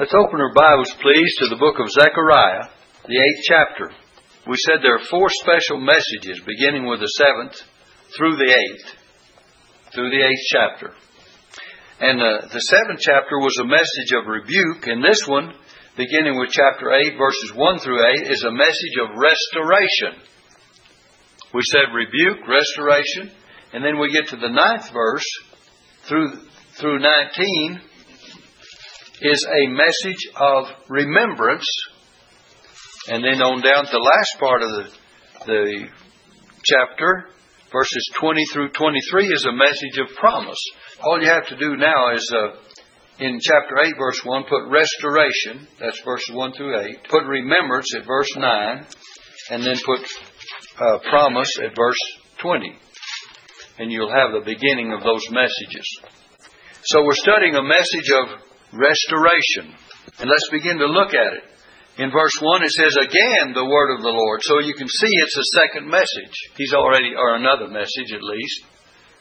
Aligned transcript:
Let's 0.00 0.16
open 0.16 0.40
our 0.40 0.54
Bibles, 0.56 0.96
please, 0.96 1.28
to 1.44 1.52
the 1.52 1.60
book 1.60 1.76
of 1.76 1.92
Zechariah, 1.92 2.72
the 3.04 3.20
eighth 3.20 3.42
chapter. 3.44 3.92
We 4.48 4.56
said 4.56 4.80
there 4.80 4.96
are 4.96 5.10
four 5.12 5.28
special 5.28 5.76
messages, 5.76 6.40
beginning 6.40 6.88
with 6.88 7.04
the 7.04 7.12
seventh 7.20 7.52
through 8.16 8.40
the 8.40 8.48
eighth, 8.48 8.96
through 9.92 10.08
the 10.08 10.24
eighth 10.24 10.46
chapter. 10.56 10.96
And 12.00 12.16
uh, 12.16 12.48
the 12.48 12.64
seventh 12.64 13.04
chapter 13.04 13.44
was 13.44 13.52
a 13.60 13.68
message 13.68 14.16
of 14.16 14.24
rebuke, 14.24 14.88
and 14.88 15.04
this 15.04 15.20
one, 15.28 15.52
beginning 16.00 16.40
with 16.40 16.48
chapter 16.48 16.96
8, 16.96 17.20
verses 17.20 17.52
1 17.52 17.78
through 17.84 18.00
8, 18.24 18.32
is 18.32 18.40
a 18.48 18.56
message 18.56 18.96
of 19.04 19.20
restoration. 19.20 20.16
We 21.52 21.60
said 21.76 21.92
rebuke, 21.92 22.48
restoration, 22.48 23.36
and 23.76 23.84
then 23.84 24.00
we 24.00 24.16
get 24.16 24.32
to 24.32 24.40
the 24.40 24.48
ninth 24.48 24.88
verse 24.96 25.28
through, 26.08 26.40
through 26.80 27.04
19 27.04 27.89
is 29.20 29.46
a 29.46 29.68
message 29.68 30.28
of 30.34 30.64
remembrance. 30.88 31.66
And 33.08 33.24
then 33.24 33.42
on 33.42 33.60
down 33.60 33.84
to 33.84 33.90
the 33.90 33.98
last 33.98 34.32
part 34.38 34.62
of 34.62 34.68
the, 34.70 34.84
the 35.46 35.88
chapter, 36.64 37.28
verses 37.72 38.10
20 38.20 38.44
through 38.52 38.70
23, 38.70 39.26
is 39.26 39.46
a 39.46 39.52
message 39.52 39.98
of 40.00 40.16
promise. 40.16 40.60
All 41.02 41.20
you 41.20 41.28
have 41.28 41.48
to 41.48 41.56
do 41.56 41.76
now 41.76 42.14
is 42.14 42.32
uh, 42.34 42.56
in 43.18 43.38
chapter 43.40 43.76
8, 43.84 43.94
verse 43.98 44.20
1, 44.24 44.44
put 44.44 44.70
restoration, 44.70 45.66
that's 45.78 46.00
verses 46.04 46.34
1 46.34 46.52
through 46.52 46.78
8, 46.78 47.08
put 47.08 47.24
remembrance 47.24 47.94
at 47.96 48.06
verse 48.06 48.30
9, 48.36 48.86
and 49.50 49.64
then 49.64 49.76
put 49.84 50.00
uh, 50.80 50.98
promise 51.10 51.52
at 51.62 51.76
verse 51.76 52.00
20. 52.38 52.74
And 53.78 53.92
you'll 53.92 54.12
have 54.12 54.32
the 54.32 54.44
beginning 54.44 54.92
of 54.92 55.02
those 55.02 55.24
messages. 55.30 55.86
So 56.84 57.04
we're 57.04 57.14
studying 57.14 57.54
a 57.56 57.62
message 57.62 58.10
of 58.12 58.49
restoration. 58.72 59.74
And 60.18 60.28
let's 60.28 60.48
begin 60.50 60.78
to 60.78 60.86
look 60.86 61.14
at 61.14 61.32
it. 61.34 61.44
In 61.98 62.10
verse 62.10 62.32
1 62.40 62.64
it 62.64 62.70
says, 62.70 62.94
Again 62.96 63.52
the 63.52 63.66
word 63.66 63.94
of 63.94 64.02
the 64.02 64.14
Lord. 64.14 64.40
So 64.42 64.60
you 64.60 64.74
can 64.74 64.88
see 64.88 65.12
it's 65.26 65.36
a 65.36 65.52
second 65.60 65.90
message. 65.90 66.36
He's 66.56 66.72
already, 66.72 67.12
or 67.14 67.36
another 67.36 67.68
message 67.68 68.12
at 68.14 68.22
least, 68.22 68.64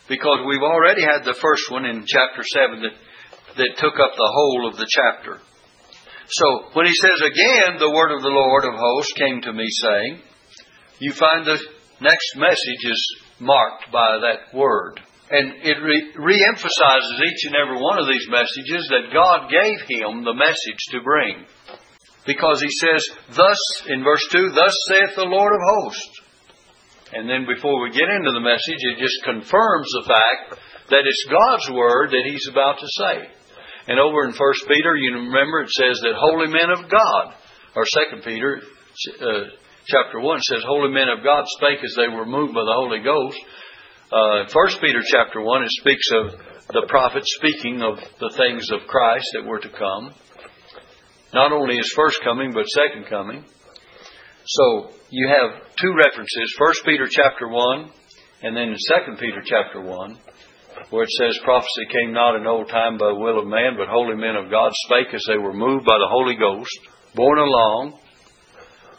because 0.07 0.45
we've 0.47 0.63
already 0.63 1.01
had 1.01 1.25
the 1.25 1.37
first 1.41 1.69
one 1.71 1.85
in 1.85 2.05
chapter 2.07 2.43
7 2.43 2.81
that, 2.81 2.95
that 3.57 3.77
took 3.77 3.99
up 3.99 4.13
the 4.15 4.31
whole 4.33 4.69
of 4.69 4.77
the 4.77 4.87
chapter. 4.87 5.39
So 6.29 6.71
when 6.73 6.85
he 6.85 6.93
says, 6.93 7.19
Again 7.25 7.79
the 7.79 7.91
word 7.91 8.15
of 8.15 8.21
the 8.21 8.31
Lord 8.31 8.63
of 8.65 8.77
hosts 8.77 9.13
came 9.13 9.41
to 9.41 9.53
me, 9.53 9.65
saying, 9.81 10.21
you 10.99 11.13
find 11.13 11.45
the 11.45 11.57
next 12.01 12.35
message 12.35 12.83
is 12.83 13.15
marked 13.39 13.89
by 13.91 14.19
that 14.19 14.53
word. 14.53 14.99
And 15.29 15.61
it 15.61 15.77
re 16.17 16.45
emphasizes 16.49 17.21
each 17.21 17.45
and 17.45 17.55
every 17.55 17.77
one 17.77 17.99
of 17.99 18.09
these 18.09 18.27
messages 18.29 18.89
that 18.89 19.13
God 19.13 19.53
gave 19.53 19.77
him 19.85 20.25
the 20.25 20.33
message 20.33 20.81
to 20.91 21.05
bring. 21.05 21.45
Because 22.25 22.61
he 22.61 22.69
says, 22.69 23.01
Thus, 23.37 23.61
in 23.87 24.03
verse 24.03 24.25
2, 24.31 24.49
Thus 24.49 24.75
saith 24.89 25.15
the 25.15 25.29
Lord 25.29 25.53
of 25.53 25.61
hosts. 25.77 26.21
And 27.13 27.29
then 27.29 27.45
before 27.45 27.81
we 27.81 27.89
get 27.89 28.09
into 28.09 28.31
the 28.33 28.45
message, 28.45 28.81
it 28.81 29.01
just 29.01 29.21
confirms 29.23 29.89
the 29.93 30.09
fact 30.09 30.61
that 30.89 31.05
it's 31.05 31.25
God's 31.29 31.77
word 31.77 32.09
that 32.09 32.25
he's 32.25 32.47
about 32.49 32.77
to 32.79 32.87
say. 32.87 33.29
And 33.87 33.99
over 33.99 34.25
in 34.25 34.33
1 34.33 34.37
Peter, 34.69 34.93
you 34.95 35.13
remember 35.13 35.61
it 35.61 35.73
says 35.73 36.01
that 36.01 36.13
holy 36.17 36.49
men 36.49 36.69
of 36.69 36.89
God, 36.89 37.33
or 37.75 37.85
2 37.85 38.21
Peter, 38.21 38.61
uh, 38.61 39.49
chapter 39.87 40.19
1 40.19 40.39
says, 40.41 40.61
Holy 40.65 40.93
men 40.93 41.09
of 41.09 41.23
God 41.23 41.45
spake 41.57 41.81
as 41.83 41.95
they 41.97 42.09
were 42.13 42.25
moved 42.25 42.53
by 42.53 42.61
the 42.61 42.77
Holy 42.77 43.01
Ghost. 43.01 43.37
Uh, 44.09 44.41
1 44.49 44.81
Peter 44.81 45.05
chapter 45.05 45.39
1, 45.39 45.61
it 45.61 45.69
speaks 45.69 46.09
of 46.17 46.33
the 46.73 46.87
prophet 46.89 47.21
speaking 47.37 47.83
of 47.83 47.99
the 48.19 48.33
things 48.41 48.65
of 48.73 48.87
Christ 48.87 49.29
that 49.33 49.45
were 49.45 49.59
to 49.59 49.69
come. 49.69 50.09
Not 51.31 51.53
only 51.53 51.77
his 51.77 51.93
first 51.95 52.17
coming, 52.23 52.49
but 52.51 52.65
second 52.73 53.05
coming. 53.05 53.45
So 54.47 54.89
you 55.11 55.29
have 55.29 55.61
two 55.77 55.93
references, 55.93 56.55
1 56.57 56.73
Peter 56.85 57.05
chapter 57.05 57.49
1, 57.49 57.91
and 58.41 58.57
then 58.57 58.73
in 58.73 58.77
2 59.05 59.21
Peter 59.21 59.43
chapter 59.45 59.79
1, 59.79 60.17
where 60.89 61.03
it 61.03 61.13
says, 61.21 61.37
Prophecy 61.43 61.85
came 61.93 62.11
not 62.11 62.35
in 62.35 62.47
old 62.47 62.67
time 62.67 62.97
by 62.97 63.09
the 63.13 63.19
will 63.21 63.37
of 63.37 63.45
man, 63.45 63.77
but 63.77 63.93
holy 63.93 64.15
men 64.15 64.35
of 64.35 64.49
God 64.49 64.71
spake 64.89 65.13
as 65.13 65.25
they 65.29 65.37
were 65.37 65.53
moved 65.53 65.85
by 65.85 65.99
the 66.01 66.09
Holy 66.09 66.33
Ghost, 66.33 66.79
borne 67.13 67.37
along 67.37 67.99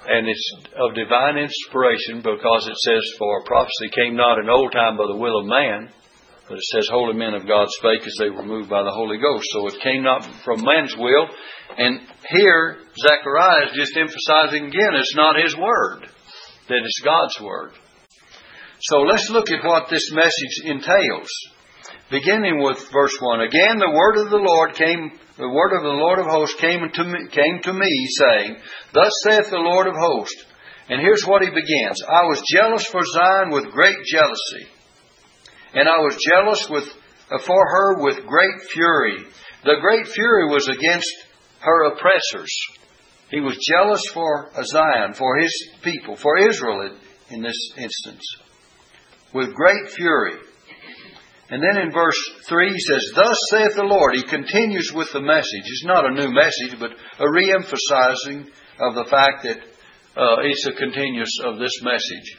and 0.08 0.28
it's 0.28 0.54
of 0.76 0.94
divine 0.94 1.36
inspiration 1.36 2.22
because 2.24 2.68
it 2.68 2.76
says, 2.76 3.04
For 3.18 3.44
prophecy 3.44 3.90
came 3.94 4.16
not 4.16 4.38
in 4.38 4.48
old 4.48 4.72
time 4.72 4.96
by 4.96 5.06
the 5.06 5.16
will 5.16 5.40
of 5.40 5.46
man, 5.46 5.90
but 6.48 6.58
it 6.58 6.64
says, 6.72 6.88
Holy 6.90 7.14
men 7.14 7.34
of 7.34 7.46
God 7.46 7.68
spake 7.70 8.06
as 8.06 8.16
they 8.18 8.30
were 8.30 8.44
moved 8.44 8.68
by 8.68 8.82
the 8.82 8.90
Holy 8.90 9.18
Ghost. 9.18 9.46
So 9.52 9.68
it 9.68 9.82
came 9.82 10.02
not 10.02 10.24
from 10.44 10.64
man's 10.64 10.96
will. 10.96 11.28
And 11.76 12.00
here, 12.28 12.78
Zechariah 12.96 13.70
is 13.70 13.76
just 13.76 13.96
emphasizing 13.96 14.66
again, 14.66 14.94
it's 14.94 15.14
not 15.14 15.36
his 15.36 15.56
word, 15.56 16.08
that 16.68 16.82
it's 16.82 17.00
God's 17.04 17.40
word. 17.40 17.72
So 18.80 19.00
let's 19.02 19.28
look 19.30 19.50
at 19.50 19.64
what 19.64 19.90
this 19.90 20.10
message 20.12 20.64
entails. 20.64 21.28
Beginning 22.10 22.62
with 22.62 22.78
verse 22.92 23.16
1. 23.20 23.40
Again, 23.40 23.78
the 23.78 23.90
word 23.90 24.24
of 24.24 24.30
the 24.30 24.36
Lord 24.36 24.74
came 24.74 25.12
the 25.40 25.48
word 25.48 25.72
of 25.72 25.82
the 25.82 25.88
Lord 25.88 26.18
of 26.18 26.26
hosts 26.26 26.60
came 26.60 26.80
to 26.92 27.04
me, 27.04 27.28
came 27.30 27.62
to 27.62 27.72
me 27.72 28.06
saying, 28.08 28.56
Thus 28.92 29.10
saith 29.24 29.48
the 29.48 29.56
Lord 29.56 29.86
of 29.86 29.94
hosts. 29.96 30.44
And 30.90 31.00
here's 31.00 31.24
what 31.24 31.42
he 31.42 31.48
begins. 31.48 32.02
I 32.06 32.24
was 32.26 32.42
jealous 32.52 32.84
for 32.84 33.00
Zion 33.02 33.50
with 33.50 33.72
great 33.72 33.96
jealousy. 34.04 34.68
And 35.72 35.88
I 35.88 35.96
was 35.96 36.18
jealous 36.28 36.68
with, 36.68 36.84
for 37.46 37.64
her 37.64 38.02
with 38.02 38.26
great 38.26 38.60
fury. 38.70 39.24
The 39.64 39.78
great 39.80 40.08
fury 40.08 40.52
was 40.52 40.68
against 40.68 41.10
her 41.60 41.92
oppressors. 41.92 42.54
He 43.30 43.40
was 43.40 43.56
jealous 43.56 44.02
for 44.12 44.50
Zion, 44.62 45.14
for 45.14 45.38
his 45.38 45.70
people, 45.82 46.16
for 46.16 46.36
Israel 46.36 46.98
in 47.30 47.42
this 47.42 47.72
instance, 47.78 48.24
with 49.32 49.54
great 49.54 49.88
fury. 49.90 50.34
And 51.50 51.60
then 51.60 51.82
in 51.82 51.92
verse 51.92 52.18
3 52.46 52.68
he 52.70 52.78
says, 52.78 53.12
Thus 53.14 53.36
saith 53.50 53.74
the 53.74 53.82
Lord. 53.82 54.14
He 54.14 54.22
continues 54.22 54.92
with 54.94 55.12
the 55.12 55.20
message. 55.20 55.66
It's 55.66 55.84
not 55.84 56.06
a 56.06 56.14
new 56.14 56.30
message, 56.30 56.78
but 56.78 56.92
a 57.18 57.30
re 57.30 57.52
emphasizing 57.52 58.50
of 58.78 58.94
the 58.94 59.10
fact 59.10 59.42
that 59.42 59.58
uh, 60.16 60.46
it's 60.46 60.66
a 60.66 60.78
continuous 60.78 61.34
of 61.44 61.58
this 61.58 61.82
message. 61.82 62.38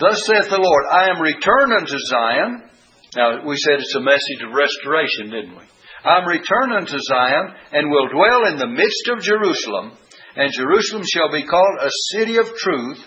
Thus 0.00 0.24
saith 0.26 0.48
the 0.48 0.58
Lord, 0.58 0.84
I 0.90 1.10
am 1.10 1.20
returned 1.20 1.72
unto 1.72 1.98
Zion. 2.08 2.70
Now, 3.14 3.46
we 3.46 3.56
said 3.56 3.78
it's 3.78 3.94
a 3.94 4.00
message 4.00 4.42
of 4.42 4.56
restoration, 4.56 5.30
didn't 5.30 5.56
we? 5.56 5.64
I'm 6.04 6.26
returned 6.26 6.72
unto 6.72 6.98
Zion 6.98 7.54
and 7.72 7.90
will 7.90 8.08
dwell 8.08 8.52
in 8.52 8.56
the 8.56 8.68
midst 8.68 9.08
of 9.08 9.22
Jerusalem, 9.22 9.92
and 10.36 10.52
Jerusalem 10.52 11.04
shall 11.06 11.30
be 11.30 11.46
called 11.46 11.78
a 11.80 11.90
city 12.12 12.36
of 12.38 12.54
truth, 12.56 12.98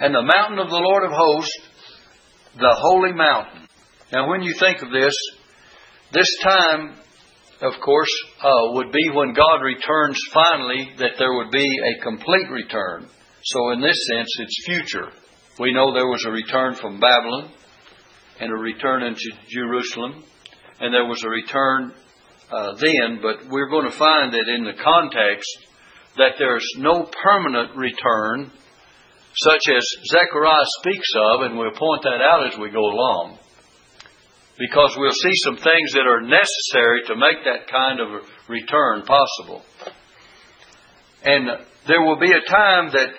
and 0.00 0.14
the 0.14 0.22
mountain 0.22 0.58
of 0.58 0.68
the 0.68 0.80
Lord 0.80 1.04
of 1.04 1.12
hosts, 1.12 1.60
the 2.56 2.76
holy 2.80 3.12
mountain. 3.12 3.61
Now, 4.12 4.28
when 4.28 4.42
you 4.42 4.54
think 4.60 4.82
of 4.82 4.90
this, 4.92 5.14
this 6.12 6.28
time, 6.42 6.98
of 7.62 7.72
course, 7.82 8.12
uh, 8.42 8.72
would 8.74 8.92
be 8.92 9.08
when 9.14 9.32
God 9.32 9.62
returns 9.62 10.18
finally, 10.34 10.90
that 10.98 11.12
there 11.18 11.32
would 11.32 11.50
be 11.50 11.64
a 11.64 12.02
complete 12.02 12.50
return. 12.50 13.08
So, 13.42 13.70
in 13.70 13.80
this 13.80 13.96
sense, 14.12 14.28
it's 14.38 14.66
future. 14.66 15.08
We 15.58 15.72
know 15.72 15.94
there 15.94 16.06
was 16.06 16.22
a 16.26 16.30
return 16.30 16.74
from 16.74 17.00
Babylon 17.00 17.52
and 18.38 18.52
a 18.52 18.54
return 18.54 19.02
into 19.02 19.30
Jerusalem, 19.48 20.22
and 20.78 20.92
there 20.92 21.06
was 21.06 21.24
a 21.24 21.30
return 21.30 21.94
uh, 22.50 22.74
then, 22.74 23.20
but 23.22 23.48
we're 23.50 23.70
going 23.70 23.90
to 23.90 23.96
find 23.96 24.34
that 24.34 24.44
in 24.54 24.64
the 24.64 24.82
context 24.82 25.48
that 26.18 26.34
there's 26.38 26.68
no 26.76 27.08
permanent 27.24 27.74
return 27.78 28.50
such 29.36 29.62
as 29.74 29.82
Zechariah 30.10 30.66
speaks 30.80 31.08
of, 31.16 31.40
and 31.42 31.56
we'll 31.56 31.70
point 31.70 32.02
that 32.02 32.20
out 32.20 32.52
as 32.52 32.58
we 32.58 32.70
go 32.70 32.84
along 32.84 33.38
because 34.58 34.94
we'll 34.96 35.10
see 35.10 35.34
some 35.44 35.56
things 35.56 35.92
that 35.92 36.06
are 36.06 36.20
necessary 36.20 37.02
to 37.06 37.16
make 37.16 37.44
that 37.44 37.68
kind 37.68 38.00
of 38.00 38.22
return 38.48 39.02
possible. 39.02 39.62
And 41.24 41.48
there 41.86 42.02
will 42.02 42.18
be 42.18 42.30
a 42.30 42.50
time 42.50 42.90
that 42.92 43.14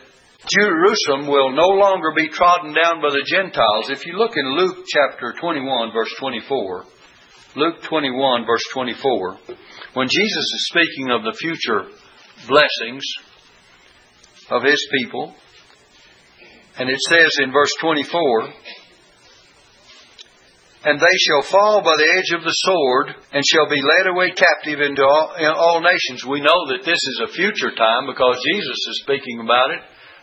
Jerusalem 0.47 1.27
will 1.27 1.51
no 1.55 1.67
longer 1.79 2.11
be 2.15 2.27
trodden 2.27 2.73
down 2.73 3.01
by 3.01 3.09
the 3.09 3.25
Gentiles. 3.25 3.89
If 3.89 4.05
you 4.05 4.17
look 4.17 4.35
in 4.35 4.57
Luke 4.57 4.85
chapter 4.87 5.33
21, 5.39 5.93
verse 5.93 6.13
24, 6.19 6.83
Luke 7.55 7.81
21, 7.83 8.45
verse 8.45 8.63
24, 8.73 9.37
when 9.93 10.07
Jesus 10.09 10.37
is 10.37 10.67
speaking 10.69 11.11
of 11.11 11.23
the 11.23 11.37
future 11.39 11.83
blessings 12.47 13.03
of 14.49 14.63
his 14.63 14.85
people, 14.91 15.33
and 16.77 16.89
it 16.89 16.99
says 17.07 17.29
in 17.41 17.51
verse 17.51 17.73
24, 17.79 18.49
and 20.83 20.99
they 20.99 21.17
shall 21.23 21.47
fall 21.47 21.81
by 21.81 21.95
the 21.95 22.11
edge 22.19 22.31
of 22.35 22.43
the 22.43 22.59
sword, 22.67 23.15
and 23.31 23.43
shall 23.47 23.69
be 23.69 23.79
led 23.79 24.07
away 24.11 24.31
captive 24.35 24.83
into 24.83 25.03
all, 25.03 25.35
in 25.39 25.47
all 25.47 25.79
nations. 25.79 26.27
We 26.27 26.43
know 26.43 26.59
that 26.75 26.83
this 26.83 26.99
is 26.99 27.21
a 27.23 27.31
future 27.31 27.71
time 27.71 28.07
because 28.07 28.35
Jesus 28.43 28.79
is 28.91 29.03
speaking 29.03 29.39
about 29.39 29.71
it. 29.71 29.79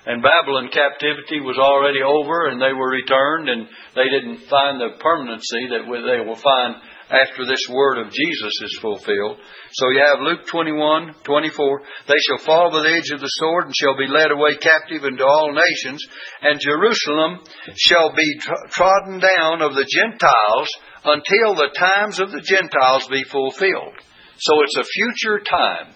And 0.07 0.25
Babylon 0.25 0.73
captivity 0.73 1.41
was 1.45 1.61
already 1.61 2.01
over, 2.01 2.49
and 2.49 2.61
they 2.61 2.73
were 2.73 2.89
returned, 2.89 3.49
and 3.49 3.69
they 3.93 4.09
didn't 4.09 4.49
find 4.49 4.81
the 4.81 4.97
permanency 4.97 5.69
that 5.77 5.85
they 5.85 6.25
will 6.25 6.41
find 6.41 6.77
after 7.11 7.45
this 7.45 7.67
word 7.69 7.99
of 7.99 8.13
Jesus 8.13 8.55
is 8.63 8.79
fulfilled. 8.81 9.39
So 9.73 9.91
you 9.91 9.99
have 9.99 10.23
Luke 10.23 10.47
21, 10.47 11.15
24. 11.25 11.83
They 12.07 12.15
shall 12.27 12.47
fall 12.47 12.71
by 12.71 12.83
the 12.83 12.95
edge 12.95 13.11
of 13.11 13.21
the 13.21 13.35
sword 13.43 13.67
and 13.67 13.75
shall 13.75 13.97
be 13.99 14.07
led 14.07 14.31
away 14.31 14.57
captive 14.63 15.05
into 15.05 15.27
all 15.27 15.53
nations, 15.53 16.01
and 16.43 16.61
Jerusalem 16.61 17.43
shall 17.77 18.15
be 18.15 18.39
trodden 18.71 19.19
down 19.19 19.63
of 19.63 19.75
the 19.75 19.87
Gentiles 19.91 20.69
until 21.05 21.55
the 21.55 21.75
times 21.77 22.21
of 22.21 22.31
the 22.31 22.43
Gentiles 22.47 23.09
be 23.11 23.25
fulfilled. 23.25 23.99
So 24.39 24.63
it's 24.63 24.79
a 24.79 24.85
future 24.85 25.41
time 25.45 25.95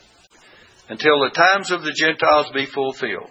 until 0.89 1.21
the 1.21 1.31
times 1.31 1.71
of 1.71 1.83
the 1.83 1.95
Gentiles 1.97 2.51
be 2.53 2.67
fulfilled. 2.67 3.31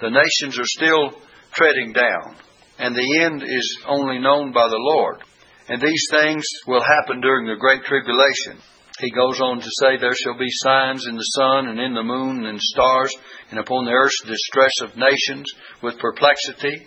The 0.00 0.10
nations 0.10 0.58
are 0.58 0.66
still 0.66 1.18
treading 1.52 1.92
down, 1.92 2.36
and 2.78 2.94
the 2.94 3.22
end 3.24 3.42
is 3.42 3.78
only 3.88 4.18
known 4.18 4.52
by 4.52 4.68
the 4.68 4.78
Lord. 4.78 5.22
And 5.68 5.80
these 5.80 6.06
things 6.10 6.44
will 6.66 6.82
happen 6.82 7.20
during 7.20 7.46
the 7.46 7.58
Great 7.58 7.82
Tribulation. 7.84 8.62
He 8.98 9.10
goes 9.10 9.40
on 9.40 9.60
to 9.60 9.70
say, 9.82 9.98
There 9.98 10.14
shall 10.14 10.38
be 10.38 10.48
signs 10.48 11.06
in 11.06 11.16
the 11.16 11.30
sun 11.36 11.68
and 11.68 11.80
in 11.80 11.92
the 11.92 12.02
moon 12.02 12.46
and 12.46 12.60
stars, 12.60 13.14
and 13.50 13.58
upon 13.58 13.84
the 13.84 13.90
earth 13.90 14.14
distress 14.26 14.72
of 14.82 14.96
nations 14.96 15.44
with 15.82 15.98
perplexity. 15.98 16.86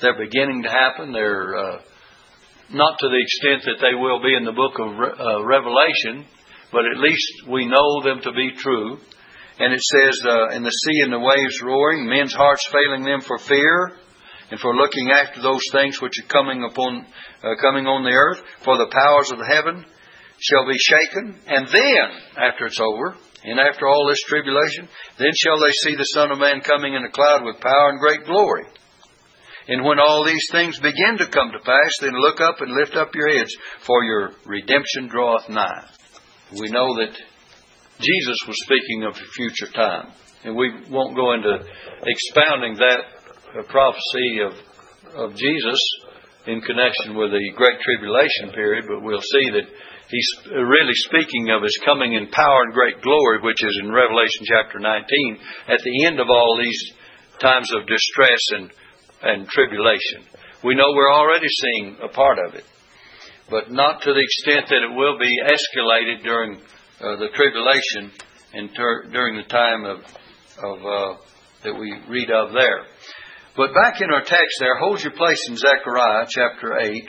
They're 0.00 0.18
beginning 0.18 0.62
to 0.64 0.70
happen. 0.70 1.12
They're 1.12 1.56
uh, 1.56 1.78
not 2.72 2.98
to 2.98 3.08
the 3.08 3.20
extent 3.20 3.62
that 3.66 3.84
they 3.84 3.94
will 3.94 4.20
be 4.20 4.34
in 4.34 4.44
the 4.44 4.52
book 4.52 4.74
of 4.80 4.98
Re- 4.98 5.14
uh, 5.14 5.44
Revelation, 5.44 6.26
but 6.72 6.86
at 6.90 6.98
least 6.98 7.46
we 7.48 7.68
know 7.68 8.02
them 8.02 8.20
to 8.22 8.32
be 8.32 8.50
true. 8.58 8.98
And 9.58 9.72
it 9.72 9.80
says, 9.80 10.18
uh, 10.26 10.48
In 10.56 10.64
the 10.64 10.70
sea 10.70 11.00
and 11.04 11.12
the 11.12 11.20
waves 11.20 11.62
roaring, 11.62 12.08
men's 12.08 12.34
hearts 12.34 12.66
failing 12.72 13.04
them 13.04 13.20
for 13.20 13.38
fear, 13.38 13.92
and 14.50 14.60
for 14.60 14.74
looking 14.74 15.10
after 15.10 15.40
those 15.40 15.62
things 15.72 16.00
which 16.00 16.18
are 16.22 16.28
coming 16.28 16.64
upon, 16.64 17.06
uh, 17.42 17.54
coming 17.60 17.86
on 17.86 18.04
the 18.04 18.10
earth, 18.10 18.40
for 18.64 18.76
the 18.76 18.92
powers 18.92 19.32
of 19.32 19.38
the 19.38 19.50
heaven 19.50 19.84
shall 20.38 20.66
be 20.66 20.78
shaken, 20.78 21.40
and 21.46 21.66
then, 21.68 22.06
after 22.36 22.66
it's 22.66 22.80
over, 22.80 23.16
and 23.44 23.60
after 23.60 23.86
all 23.86 24.06
this 24.08 24.22
tribulation, 24.28 24.88
then 25.18 25.32
shall 25.36 25.58
they 25.60 25.72
see 25.84 25.96
the 25.96 26.12
Son 26.16 26.32
of 26.32 26.38
Man 26.38 26.60
coming 26.60 26.94
in 26.94 27.04
a 27.04 27.10
cloud 27.10 27.44
with 27.44 27.60
power 27.60 27.90
and 27.90 28.00
great 28.00 28.24
glory. 28.24 28.64
And 29.68 29.84
when 29.84 29.98
all 29.98 30.24
these 30.24 30.46
things 30.52 30.78
begin 30.78 31.16
to 31.18 31.28
come 31.28 31.50
to 31.52 31.64
pass, 31.64 31.92
then 32.00 32.12
look 32.12 32.40
up 32.40 32.60
and 32.60 32.72
lift 32.72 32.96
up 32.96 33.14
your 33.14 33.30
heads, 33.30 33.54
for 33.80 34.04
your 34.04 34.32
redemption 34.44 35.08
draweth 35.08 35.48
nigh. 35.48 35.88
We 36.52 36.68
know 36.68 36.96
that 37.00 37.16
Jesus 38.00 38.38
was 38.46 38.56
speaking 38.64 39.04
of 39.04 39.14
a 39.14 39.30
future 39.32 39.72
time. 39.72 40.12
And 40.44 40.56
we 40.56 40.70
won't 40.90 41.16
go 41.16 41.32
into 41.32 41.64
expounding 42.04 42.76
that 42.76 43.13
prophecy 43.62 44.42
of, 44.42 44.52
of 45.14 45.36
Jesus 45.36 45.78
in 46.46 46.60
connection 46.60 47.16
with 47.16 47.30
the 47.30 47.52
Great 47.56 47.78
Tribulation 47.80 48.50
period, 48.52 48.84
but 48.88 49.02
we'll 49.02 49.22
see 49.22 49.50
that 49.50 49.68
he's 50.10 50.30
really 50.50 50.94
speaking 51.06 51.50
of 51.50 51.62
his 51.62 51.78
coming 51.84 52.12
in 52.14 52.28
power 52.28 52.62
and 52.64 52.74
great 52.74 53.00
glory, 53.00 53.40
which 53.40 53.62
is 53.62 53.80
in 53.82 53.92
Revelation 53.92 54.44
chapter 54.44 54.78
19, 54.78 55.38
at 55.68 55.80
the 55.80 56.04
end 56.04 56.20
of 56.20 56.28
all 56.28 56.58
these 56.60 56.92
times 57.40 57.70
of 57.72 57.86
distress 57.86 58.42
and, 58.52 58.70
and 59.22 59.48
tribulation. 59.48 60.26
We 60.62 60.74
know 60.74 60.92
we're 60.92 61.12
already 61.12 61.48
seeing 61.48 61.96
a 62.02 62.08
part 62.08 62.38
of 62.38 62.54
it, 62.54 62.64
but 63.50 63.70
not 63.70 64.02
to 64.02 64.12
the 64.12 64.20
extent 64.20 64.68
that 64.68 64.82
it 64.82 64.96
will 64.96 65.18
be 65.18 65.32
escalated 65.44 66.22
during 66.22 66.56
uh, 67.00 67.16
the 67.16 67.28
tribulation 67.34 68.12
and 68.52 68.70
ter- 68.74 69.04
during 69.12 69.36
the 69.36 69.48
time 69.48 69.84
of, 69.84 69.98
of 70.62 70.78
uh, 70.84 71.20
that 71.64 71.74
we 71.78 71.92
read 72.08 72.30
of 72.30 72.52
there. 72.52 72.86
But 73.56 73.72
back 73.72 74.00
in 74.00 74.10
our 74.10 74.22
text 74.22 74.56
there, 74.58 74.78
hold 74.78 75.02
your 75.02 75.12
place 75.12 75.40
in 75.48 75.56
Zechariah 75.56 76.26
chapter 76.28 76.76
8. 76.80 77.08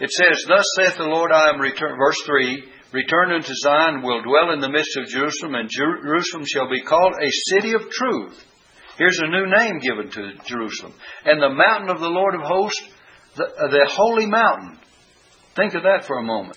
It 0.00 0.10
says, 0.10 0.44
Thus 0.48 0.64
saith 0.76 0.96
the 0.96 1.04
Lord, 1.04 1.30
I 1.30 1.50
am 1.50 1.60
return, 1.60 1.98
verse 1.98 2.20
3, 2.24 2.64
Return 2.92 3.32
unto 3.32 3.52
Zion, 3.52 4.02
will 4.02 4.22
dwell 4.22 4.52
in 4.54 4.60
the 4.60 4.70
midst 4.70 4.96
of 4.96 5.08
Jerusalem, 5.08 5.56
and 5.56 5.68
Jerusalem 5.68 6.44
shall 6.46 6.70
be 6.70 6.80
called 6.80 7.12
a 7.20 7.30
city 7.52 7.74
of 7.74 7.90
truth. 7.90 8.42
Here's 8.96 9.20
a 9.22 9.28
new 9.28 9.46
name 9.46 9.78
given 9.80 10.10
to 10.10 10.42
Jerusalem. 10.46 10.94
And 11.26 11.42
the 11.42 11.50
mountain 11.50 11.90
of 11.90 12.00
the 12.00 12.08
Lord 12.08 12.34
of 12.34 12.40
hosts, 12.42 12.82
the, 13.36 13.44
uh, 13.44 13.68
the 13.70 13.86
holy 13.90 14.26
mountain. 14.26 14.78
Think 15.54 15.74
of 15.74 15.82
that 15.82 16.06
for 16.06 16.18
a 16.18 16.24
moment. 16.24 16.56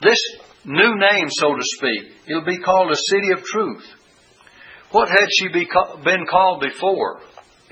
This 0.00 0.18
new 0.64 0.96
name, 0.96 1.26
so 1.28 1.54
to 1.54 1.62
speak. 1.62 2.12
It'll 2.28 2.44
be 2.44 2.60
called 2.60 2.92
a 2.92 2.96
city 2.96 3.32
of 3.32 3.42
truth. 3.42 3.84
What 4.92 5.08
had 5.08 5.26
she 5.38 5.48
be, 5.48 5.68
been 6.04 6.26
called 6.30 6.60
before? 6.60 7.20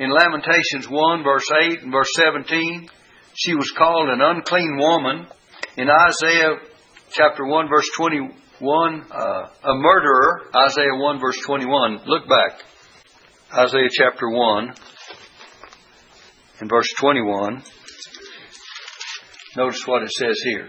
In 0.03 0.11
Lamentations 0.11 0.89
1, 0.91 1.23
verse 1.23 1.49
8 1.63 1.83
and 1.83 1.93
verse 1.93 2.11
17, 2.17 2.89
she 3.35 3.55
was 3.55 3.71
called 3.71 4.09
an 4.09 4.21
unclean 4.21 4.77
woman. 4.77 5.29
In 5.77 5.89
Isaiah 5.89 6.57
chapter 7.13 7.47
1, 7.47 7.69
verse 7.69 7.89
21, 7.97 8.33
uh, 9.13 9.47
a 9.63 9.75
murderer. 9.77 10.43
Isaiah 10.67 10.97
1, 10.97 11.21
verse 11.21 11.39
21. 11.47 12.01
Look 12.07 12.29
back. 12.29 12.65
Isaiah 13.57 13.91
chapter 13.93 14.29
1 14.29 14.75
and 16.59 16.69
verse 16.69 16.93
21. 16.99 17.63
Notice 19.57 19.87
what 19.87 20.03
it 20.03 20.11
says 20.11 20.37
here. 20.43 20.69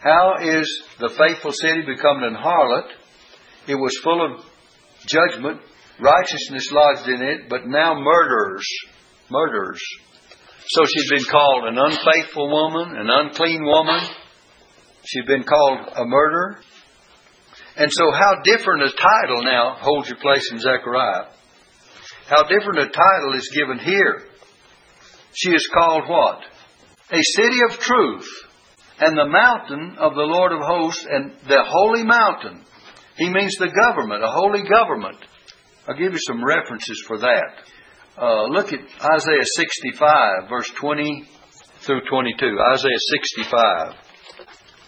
How 0.00 0.38
is 0.42 0.82
the 0.98 1.08
faithful 1.08 1.52
city 1.52 1.82
become 1.82 2.24
an 2.24 2.34
harlot? 2.34 2.88
It 3.68 3.76
was 3.76 3.96
full 4.02 4.24
of 4.24 4.44
judgment, 5.06 5.60
righteousness 6.00 6.70
lodged 6.72 7.08
in 7.08 7.22
it, 7.22 7.48
but 7.48 7.66
now 7.66 7.94
murderers. 7.98 8.66
Murderers. 9.30 9.82
So 10.66 10.84
she'd 10.84 11.16
been 11.16 11.24
called 11.24 11.64
an 11.64 11.78
unfaithful 11.78 12.48
woman, 12.48 12.96
an 12.96 13.08
unclean 13.10 13.64
woman. 13.64 14.00
She'd 15.04 15.26
been 15.26 15.44
called 15.44 15.88
a 15.94 16.04
murderer. 16.04 16.58
And 17.76 17.90
so, 17.92 18.10
how 18.12 18.36
different 18.44 18.84
a 18.84 18.90
title 18.90 19.42
now 19.42 19.76
holds 19.80 20.08
your 20.08 20.18
place 20.18 20.48
in 20.52 20.60
Zechariah? 20.60 21.26
How 22.26 22.44
different 22.44 22.78
a 22.78 22.88
title 22.88 23.34
is 23.34 23.50
given 23.54 23.78
here? 23.78 24.22
She 25.34 25.50
is 25.50 25.68
called 25.74 26.08
what? 26.08 26.40
A 27.10 27.20
city 27.20 27.58
of 27.68 27.78
truth 27.78 28.28
and 29.00 29.18
the 29.18 29.26
mountain 29.26 29.96
of 29.98 30.14
the 30.14 30.22
Lord 30.22 30.52
of 30.52 30.60
hosts 30.60 31.04
and 31.10 31.32
the 31.48 31.64
holy 31.66 32.04
mountain. 32.04 32.64
He 33.16 33.28
means 33.28 33.54
the 33.58 33.68
government, 33.68 34.22
a 34.22 34.30
holy 34.30 34.62
government. 34.62 35.18
I'll 35.86 35.96
give 35.96 36.12
you 36.12 36.18
some 36.26 36.42
references 36.42 37.02
for 37.06 37.18
that. 37.18 37.60
Uh, 38.16 38.44
look 38.44 38.72
at 38.72 38.80
Isaiah 38.80 39.44
65, 39.44 40.48
verse 40.48 40.70
20 40.80 41.28
through 41.80 42.00
22. 42.08 42.58
Isaiah 42.72 43.04
65, 43.20 43.94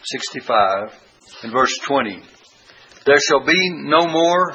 65, 0.04 0.98
and 1.42 1.52
verse 1.52 1.76
20. 1.86 2.22
There 3.04 3.20
shall 3.28 3.44
be 3.44 3.70
no 3.84 4.08
more 4.08 4.54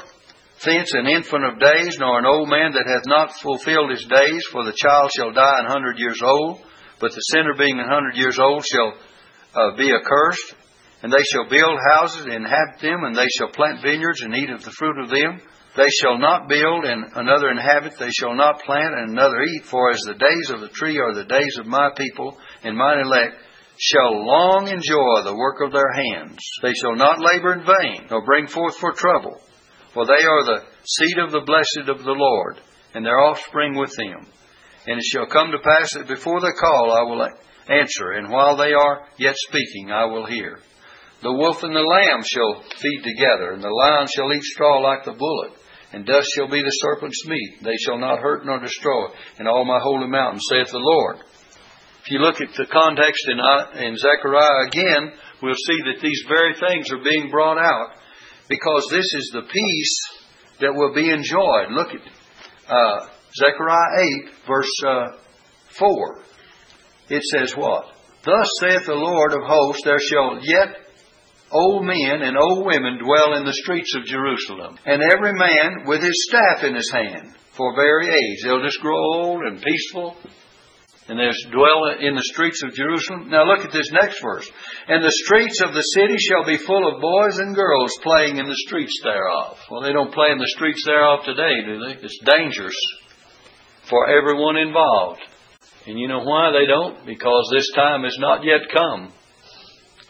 thence 0.65 0.93
an 0.93 1.05
infant 1.05 1.45
of 1.45 1.59
days, 1.59 1.97
nor 1.99 2.17
an 2.17 2.25
old 2.25 2.49
man 2.49 2.71
that 2.73 2.87
hath 2.87 3.05
not 3.05 3.33
fulfilled 3.39 3.91
his 3.91 4.05
days, 4.05 4.43
for 4.51 4.65
the 4.65 4.73
child 4.75 5.11
shall 5.15 5.31
die 5.31 5.59
an 5.59 5.67
hundred 5.67 5.99
years 5.99 6.21
old, 6.23 6.59
but 6.99 7.11
the 7.11 7.21
sinner 7.33 7.53
being 7.55 7.79
an 7.79 7.87
hundred 7.87 8.15
years 8.15 8.39
old 8.39 8.65
shall 8.65 8.93
uh, 9.53 9.75
be 9.77 9.93
accursed, 9.93 10.55
and 11.03 11.13
they 11.13 11.23
shall 11.31 11.47
build 11.47 11.77
houses 11.93 12.25
and 12.25 12.33
inhabit 12.33 12.81
them, 12.81 13.03
and 13.03 13.15
they 13.15 13.27
shall 13.37 13.49
plant 13.49 13.83
vineyards 13.83 14.21
and 14.21 14.35
eat 14.35 14.49
of 14.49 14.63
the 14.63 14.71
fruit 14.71 14.97
of 14.97 15.09
them. 15.09 15.39
They 15.75 15.87
shall 16.01 16.17
not 16.17 16.49
build 16.49 16.83
and 16.83 17.05
another 17.15 17.49
inhabit, 17.49 17.93
they 17.97 18.11
shall 18.11 18.35
not 18.35 18.61
plant 18.63 18.93
and 18.93 19.11
another 19.11 19.41
eat, 19.41 19.63
for 19.65 19.89
as 19.89 20.01
the 20.01 20.15
days 20.15 20.49
of 20.49 20.59
the 20.59 20.67
tree 20.67 20.99
are 20.99 21.13
the 21.13 21.23
days 21.23 21.57
of 21.59 21.65
my 21.65 21.89
people 21.95 22.37
and 22.63 22.77
mine 22.77 22.99
elect, 22.99 23.35
shall 23.79 24.25
long 24.25 24.67
enjoy 24.67 25.23
the 25.23 25.35
work 25.35 25.61
of 25.61 25.71
their 25.71 25.91
hands. 25.93 26.37
They 26.61 26.73
shall 26.73 26.95
not 26.95 27.21
labor 27.21 27.53
in 27.53 27.65
vain, 27.65 28.07
nor 28.11 28.25
bring 28.25 28.47
forth 28.47 28.75
for 28.77 28.91
trouble, 28.91 29.41
for 29.93 30.05
they 30.05 30.23
are 30.23 30.43
the 30.43 30.63
seed 30.83 31.17
of 31.19 31.31
the 31.31 31.41
blessed 31.41 31.89
of 31.89 32.03
the 32.03 32.11
Lord, 32.11 32.59
and 32.93 33.05
their 33.05 33.19
offspring 33.19 33.75
with 33.75 33.95
them. 33.95 34.27
And 34.87 34.99
it 34.99 35.05
shall 35.05 35.25
come 35.25 35.51
to 35.51 35.59
pass 35.59 35.93
that 35.93 36.07
before 36.07 36.41
they 36.41 36.51
call, 36.51 36.91
I 36.91 37.03
will 37.03 37.27
answer, 37.69 38.11
and 38.11 38.29
while 38.29 38.57
they 38.57 38.73
are 38.73 39.07
yet 39.17 39.35
speaking, 39.37 39.91
I 39.91 40.05
will 40.05 40.25
hear. 40.25 40.59
The 41.23 41.31
wolf 41.31 41.63
and 41.63 41.75
the 41.75 41.79
lamb 41.79 42.23
shall 42.25 42.63
feed 42.77 43.03
together, 43.03 43.53
and 43.53 43.63
the 43.63 43.69
lion 43.69 44.07
shall 44.13 44.33
eat 44.33 44.43
straw 44.43 44.79
like 44.79 45.05
the 45.05 45.13
bullock, 45.13 45.53
and 45.93 46.05
dust 46.05 46.27
shall 46.35 46.49
be 46.49 46.61
the 46.61 46.77
serpent's 46.81 47.25
meat. 47.27 47.63
They 47.63 47.77
shall 47.85 47.97
not 47.97 48.19
hurt 48.19 48.45
nor 48.45 48.59
destroy 48.59 49.07
in 49.39 49.47
all 49.47 49.65
my 49.65 49.79
holy 49.81 50.07
mountain, 50.07 50.39
saith 50.39 50.71
the 50.71 50.79
Lord. 50.79 51.17
If 52.03 52.11
you 52.11 52.19
look 52.19 52.41
at 52.41 52.53
the 52.57 52.65
context 52.65 53.27
in, 53.27 53.39
uh, 53.39 53.85
in 53.85 53.97
Zechariah 53.97 54.67
again, 54.67 55.13
we'll 55.41 55.53
see 55.53 55.79
that 55.85 56.01
these 56.01 56.23
very 56.27 56.53
things 56.55 56.91
are 56.91 57.03
being 57.03 57.29
brought 57.29 57.57
out 57.57 57.97
because 58.49 58.87
this 58.89 59.05
is 59.13 59.31
the 59.33 59.43
peace 59.43 59.99
that 60.61 60.73
will 60.73 60.93
be 60.93 61.09
enjoyed. 61.09 61.71
Look 61.71 61.89
at 61.89 62.01
uh, 62.67 63.07
Zechariah 63.37 64.05
8, 64.25 64.47
verse 64.47 64.83
uh, 64.87 65.07
4 65.77 66.21
it 67.11 67.23
says 67.23 67.53
what? 67.57 67.85
Thus 68.23 68.47
saith 68.61 68.85
the 68.85 68.93
Lord 68.93 69.33
of 69.33 69.41
hosts, 69.43 69.83
there 69.83 69.99
shall 69.99 70.39
yet 70.41 70.80
old 71.51 71.85
men 71.85 72.21
and 72.21 72.37
old 72.37 72.65
women 72.65 72.97
dwell 72.97 73.37
in 73.37 73.45
the 73.45 73.53
streets 73.63 73.93
of 73.95 74.05
Jerusalem, 74.05 74.77
and 74.85 75.01
every 75.01 75.33
man 75.33 75.85
with 75.85 76.01
his 76.01 76.27
staff 76.27 76.63
in 76.63 76.75
his 76.75 76.91
hand, 76.91 77.35
for 77.55 77.75
very 77.75 78.07
age. 78.07 78.39
They'll 78.43 78.63
just 78.63 78.79
grow 78.79 78.97
old 78.97 79.43
and 79.43 79.61
peaceful, 79.61 80.15
and 81.07 81.19
they'll 81.19 81.51
dwell 81.51 81.91
in 81.99 82.15
the 82.15 82.29
streets 82.31 82.63
of 82.63 82.73
Jerusalem. 82.73 83.29
Now 83.29 83.43
look 83.43 83.65
at 83.65 83.73
this 83.73 83.91
next 83.91 84.21
verse. 84.21 84.49
And 84.87 85.03
the 85.03 85.19
streets 85.25 85.61
of 85.61 85.73
the 85.73 85.81
city 85.81 86.15
shall 86.17 86.45
be 86.45 86.57
full 86.57 86.87
of 86.87 87.01
boys 87.01 87.37
and 87.39 87.55
girls 87.55 87.91
playing 88.01 88.37
in 88.37 88.47
the 88.47 88.63
streets 88.67 88.99
thereof. 89.03 89.57
Well, 89.69 89.81
they 89.81 89.93
don't 89.93 90.13
play 90.13 90.31
in 90.31 90.37
the 90.37 90.53
streets 90.55 90.83
thereof 90.85 91.25
today, 91.25 91.65
do 91.65 91.79
they? 91.85 91.99
It's 92.01 92.19
dangerous 92.23 92.77
for 93.89 94.09
everyone 94.09 94.57
involved. 94.57 95.19
And 95.85 95.99
you 95.99 96.07
know 96.07 96.23
why 96.23 96.51
they 96.51 96.67
don't? 96.67 97.05
Because 97.05 97.49
this 97.51 97.69
time 97.75 98.03
has 98.03 98.15
not 98.19 98.45
yet 98.45 98.61
come. 98.71 99.11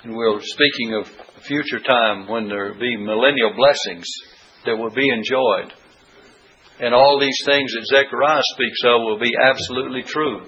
And 0.04 0.16
we're 0.16 0.42
speaking 0.42 0.96
of 0.96 1.08
future 1.42 1.80
time 1.80 2.28
when 2.28 2.48
there 2.48 2.72
will 2.72 2.80
be 2.80 2.98
millennial 2.98 3.54
blessings 3.56 4.06
that 4.66 4.78
will 4.78 4.92
be 4.92 5.10
enjoyed. 5.10 5.74
And 6.80 6.94
all 6.94 7.20
these 7.20 7.38
things 7.46 7.74
that 7.74 7.86
Zechariah 7.86 8.42
speaks 8.54 8.80
of 8.86 9.02
will 9.02 9.20
be 9.20 9.34
absolutely 9.44 10.04
true. 10.04 10.42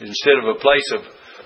Instead 0.00 0.34
of 0.42 0.56
a 0.56 0.60
place 0.60 0.92
of, 0.92 1.00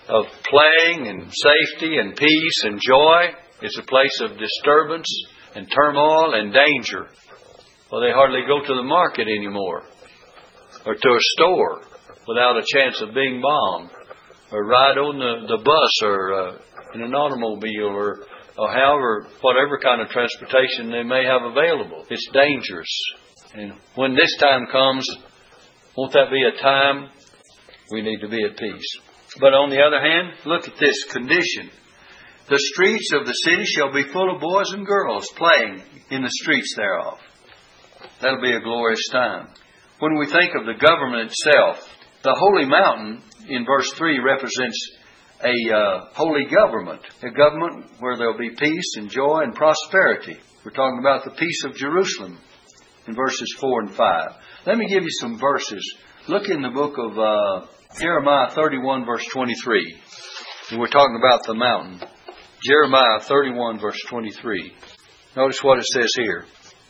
of 0.08 0.24
playing 0.50 1.06
and 1.06 1.30
safety 1.30 1.98
and 1.98 2.16
peace 2.16 2.60
and 2.64 2.80
joy, 2.80 3.34
it's 3.62 3.78
a 3.78 3.82
place 3.82 4.20
of 4.22 4.38
disturbance 4.38 5.06
and 5.54 5.68
turmoil 5.70 6.34
and 6.34 6.52
danger. 6.52 7.06
Well, 7.90 8.00
they 8.00 8.12
hardly 8.12 8.42
go 8.46 8.60
to 8.66 8.74
the 8.74 8.82
market 8.82 9.28
anymore 9.28 9.84
or 10.84 10.94
to 10.94 11.08
a 11.08 11.20
store 11.36 11.82
without 12.26 12.56
a 12.56 12.66
chance 12.66 13.00
of 13.00 13.14
being 13.14 13.40
bombed 13.40 13.90
or 14.52 14.64
ride 14.64 14.98
on 14.98 15.18
the, 15.18 15.56
the 15.56 15.62
bus 15.62 16.02
or 16.02 16.32
uh, 16.34 16.58
in 16.94 17.02
an 17.02 17.14
automobile 17.14 17.92
or, 17.94 18.20
or 18.56 18.72
however, 18.72 19.26
whatever 19.40 19.78
kind 19.78 20.00
of 20.00 20.08
transportation 20.08 20.90
they 20.90 21.02
may 21.02 21.24
have 21.24 21.42
available. 21.42 22.04
It's 22.10 22.28
dangerous. 22.32 22.90
And 23.54 23.72
when 23.94 24.14
this 24.14 24.36
time 24.40 24.66
comes, 24.70 25.08
won't 25.96 26.12
that 26.12 26.30
be 26.30 26.42
a 26.44 26.60
time 26.62 27.08
we 27.90 28.02
need 28.02 28.20
to 28.20 28.28
be 28.28 28.44
at 28.44 28.56
peace? 28.56 29.00
But 29.40 29.54
on 29.54 29.70
the 29.70 29.80
other 29.80 30.00
hand, 30.00 30.32
look 30.46 30.66
at 30.66 30.78
this 30.80 31.04
condition. 31.12 31.70
The 32.48 32.58
streets 32.72 33.12
of 33.12 33.26
the 33.26 33.32
city 33.32 33.64
shall 33.64 33.92
be 33.92 34.10
full 34.10 34.34
of 34.34 34.40
boys 34.40 34.72
and 34.72 34.86
girls 34.86 35.28
playing 35.36 35.82
in 36.10 36.22
the 36.22 36.30
streets 36.30 36.74
thereof. 36.76 37.18
That'll 38.22 38.40
be 38.40 38.52
a 38.52 38.60
glorious 38.60 39.06
time. 39.12 39.48
When 39.98 40.16
we 40.18 40.26
think 40.26 40.52
of 40.54 40.64
the 40.64 40.80
government 40.80 41.30
itself, 41.30 41.76
the 42.22 42.34
holy 42.34 42.64
mountain 42.66 43.22
in 43.48 43.66
verse 43.66 43.92
3 43.94 44.18
represents 44.20 44.97
a 45.44 45.74
uh, 45.74 46.08
holy 46.14 46.46
government, 46.46 47.00
a 47.22 47.30
government 47.30 47.86
where 48.00 48.16
there'll 48.16 48.38
be 48.38 48.50
peace 48.50 48.96
and 48.96 49.10
joy 49.10 49.40
and 49.42 49.54
prosperity. 49.54 50.36
We're 50.64 50.72
talking 50.72 50.98
about 50.98 51.24
the 51.24 51.30
peace 51.30 51.64
of 51.64 51.76
Jerusalem 51.76 52.38
in 53.06 53.14
verses 53.14 53.54
4 53.60 53.80
and 53.82 53.94
5. 53.94 54.28
Let 54.66 54.78
me 54.78 54.88
give 54.88 55.02
you 55.02 55.10
some 55.20 55.38
verses. 55.38 55.96
Look 56.28 56.48
in 56.48 56.60
the 56.60 56.70
book 56.70 56.96
of 56.98 57.18
uh, 57.18 57.66
Jeremiah 57.98 58.50
31, 58.50 59.06
verse 59.06 59.24
23. 59.32 59.98
And 60.70 60.80
we're 60.80 60.88
talking 60.88 61.16
about 61.16 61.46
the 61.46 61.54
mountain. 61.54 62.00
Jeremiah 62.62 63.20
31, 63.20 63.78
verse 63.80 64.00
23. 64.08 64.72
Notice 65.36 65.62
what 65.62 65.78
it 65.78 65.86
says 65.86 66.10
here. 66.16 66.44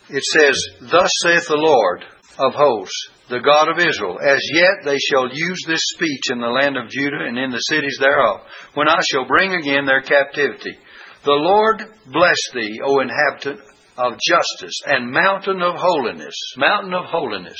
It 0.09 0.25
says, 0.25 0.90
Thus 0.90 1.11
saith 1.23 1.47
the 1.49 1.57
Lord 1.57 2.02
of 2.38 2.55
hosts, 2.55 3.11
the 3.28 3.40
God 3.40 3.68
of 3.68 3.78
Israel, 3.78 4.18
as 4.20 4.40
yet 4.54 4.85
they 4.85 4.99
shall 4.99 5.28
use 5.32 5.62
this 5.66 5.82
speech 5.94 6.30
in 6.30 6.40
the 6.40 6.47
land 6.47 6.76
of 6.76 6.88
Judah 6.88 7.25
and 7.26 7.38
in 7.38 7.50
the 7.50 7.58
cities 7.58 7.99
thereof, 8.00 8.40
when 8.75 8.88
I 8.88 9.00
shall 9.11 9.26
bring 9.26 9.52
again 9.52 9.87
their 9.87 10.02
captivity. 10.02 10.78
The 11.25 11.32
Lord 11.32 11.82
bless 12.06 12.38
thee, 12.54 12.80
O 12.85 13.00
inhabitant 13.00 13.61
of 13.99 14.14
justice 14.26 14.80
and 14.87 15.11
mountain 15.11 15.61
of 15.61 15.75
holiness. 15.76 16.35
Mountain 16.56 16.94
of 16.94 17.04
holiness. 17.06 17.58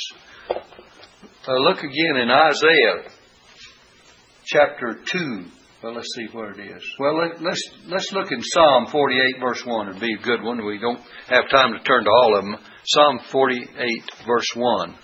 Uh, 0.49 1.53
look 1.53 1.79
again 1.79 2.15
in 2.17 2.29
Isaiah 2.29 3.09
chapter 4.45 4.99
2. 5.05 5.45
Well, 5.83 5.93
let's 5.93 6.13
see 6.15 6.27
where 6.31 6.51
it 6.51 6.59
is. 6.59 6.83
Well, 6.99 7.17
let, 7.17 7.35
us 7.35 7.41
let's, 7.41 7.69
let's 7.87 8.11
look 8.11 8.31
in 8.31 8.41
Psalm 8.41 8.87
48, 8.91 9.39
verse 9.39 9.65
1. 9.65 9.89
It'd 9.89 10.01
be 10.01 10.13
a 10.13 10.23
good 10.23 10.43
one. 10.43 10.65
We 10.65 10.79
don't 10.79 10.99
have 11.27 11.49
time 11.49 11.73
to 11.73 11.83
turn 11.83 12.03
to 12.03 12.09
all 12.09 12.37
of 12.37 12.43
them. 12.43 12.57
Psalm 12.85 13.19
48, 13.31 13.77
verse 14.25 14.47
1. 14.55 14.95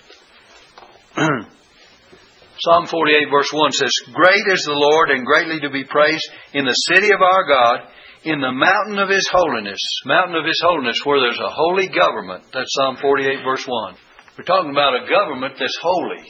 Psalm 2.60 2.88
48, 2.88 3.32
verse 3.32 3.52
1 3.54 3.72
says, 3.72 3.92
Great 4.12 4.48
is 4.52 4.64
the 4.64 4.76
Lord 4.76 5.12
and 5.12 5.26
greatly 5.26 5.60
to 5.62 5.70
be 5.70 5.86
praised 5.86 6.28
in 6.54 6.66
the 6.66 6.76
city 6.92 7.12
of 7.14 7.22
our 7.22 7.48
God, 7.48 7.88
in 8.24 8.42
the 8.42 8.52
mountain 8.52 9.00
of 9.00 9.08
His 9.08 9.28
holiness. 9.32 9.80
Mountain 10.06 10.36
of 10.36 10.46
His 10.46 10.60
holiness, 10.62 11.00
where 11.06 11.22
there's 11.22 11.40
a 11.40 11.56
holy 11.56 11.88
government. 11.88 12.44
That's 12.54 12.74
Psalm 12.76 12.98
48, 13.02 13.44
verse 13.46 13.66
1. 13.66 13.96
We're 14.38 14.44
talking 14.44 14.72
about 14.72 15.04
a 15.04 15.08
government 15.08 15.56
that's 15.58 15.80
holy 15.82 16.28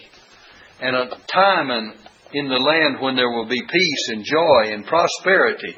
and 0.81 0.95
a 0.95 1.09
time 1.33 1.71
in, 1.71 1.93
in 2.33 2.47
the 2.49 2.61
land 2.61 3.01
when 3.01 3.15
there 3.15 3.31
will 3.31 3.47
be 3.47 3.61
peace 3.61 4.09
and 4.09 4.23
joy 4.23 4.73
and 4.73 4.85
prosperity. 4.85 5.77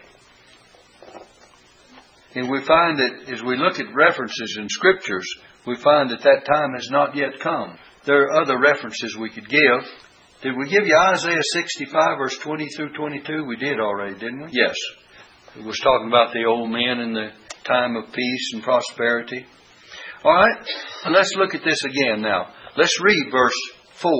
And 2.35 2.51
we 2.51 2.59
find 2.65 2.99
that 2.99 3.31
as 3.31 3.41
we 3.41 3.55
look 3.55 3.79
at 3.79 3.95
references 3.95 4.57
in 4.59 4.67
scriptures, 4.67 5.27
we 5.65 5.77
find 5.77 6.11
that 6.11 6.23
that 6.23 6.45
time 6.45 6.73
has 6.73 6.89
not 6.91 7.15
yet 7.15 7.39
come. 7.41 7.77
There 8.07 8.23
are 8.23 8.41
other 8.41 8.57
references 8.57 9.17
we 9.19 9.29
could 9.29 9.49
give. 9.49 9.83
Did 10.41 10.57
we 10.57 10.69
give 10.69 10.87
you 10.87 10.97
Isaiah 10.97 11.43
65, 11.51 12.17
verse 12.17 12.37
20 12.37 12.69
through 12.69 12.93
22? 12.93 13.43
We 13.43 13.57
did 13.57 13.81
already, 13.81 14.13
didn't 14.13 14.45
we? 14.45 14.51
Yes. 14.53 14.75
It 15.57 15.65
was 15.65 15.77
talking 15.83 16.07
about 16.07 16.31
the 16.31 16.45
old 16.45 16.71
men 16.71 17.01
in 17.01 17.13
the 17.13 17.31
time 17.65 17.97
of 17.97 18.13
peace 18.13 18.51
and 18.53 18.63
prosperity. 18.63 19.45
All 20.23 20.31
right, 20.31 20.65
let's 21.11 21.33
look 21.35 21.53
at 21.53 21.65
this 21.65 21.83
again 21.83 22.21
now. 22.21 22.53
Let's 22.77 22.97
read 23.03 23.25
verse 23.29 23.59
4. 24.01 24.11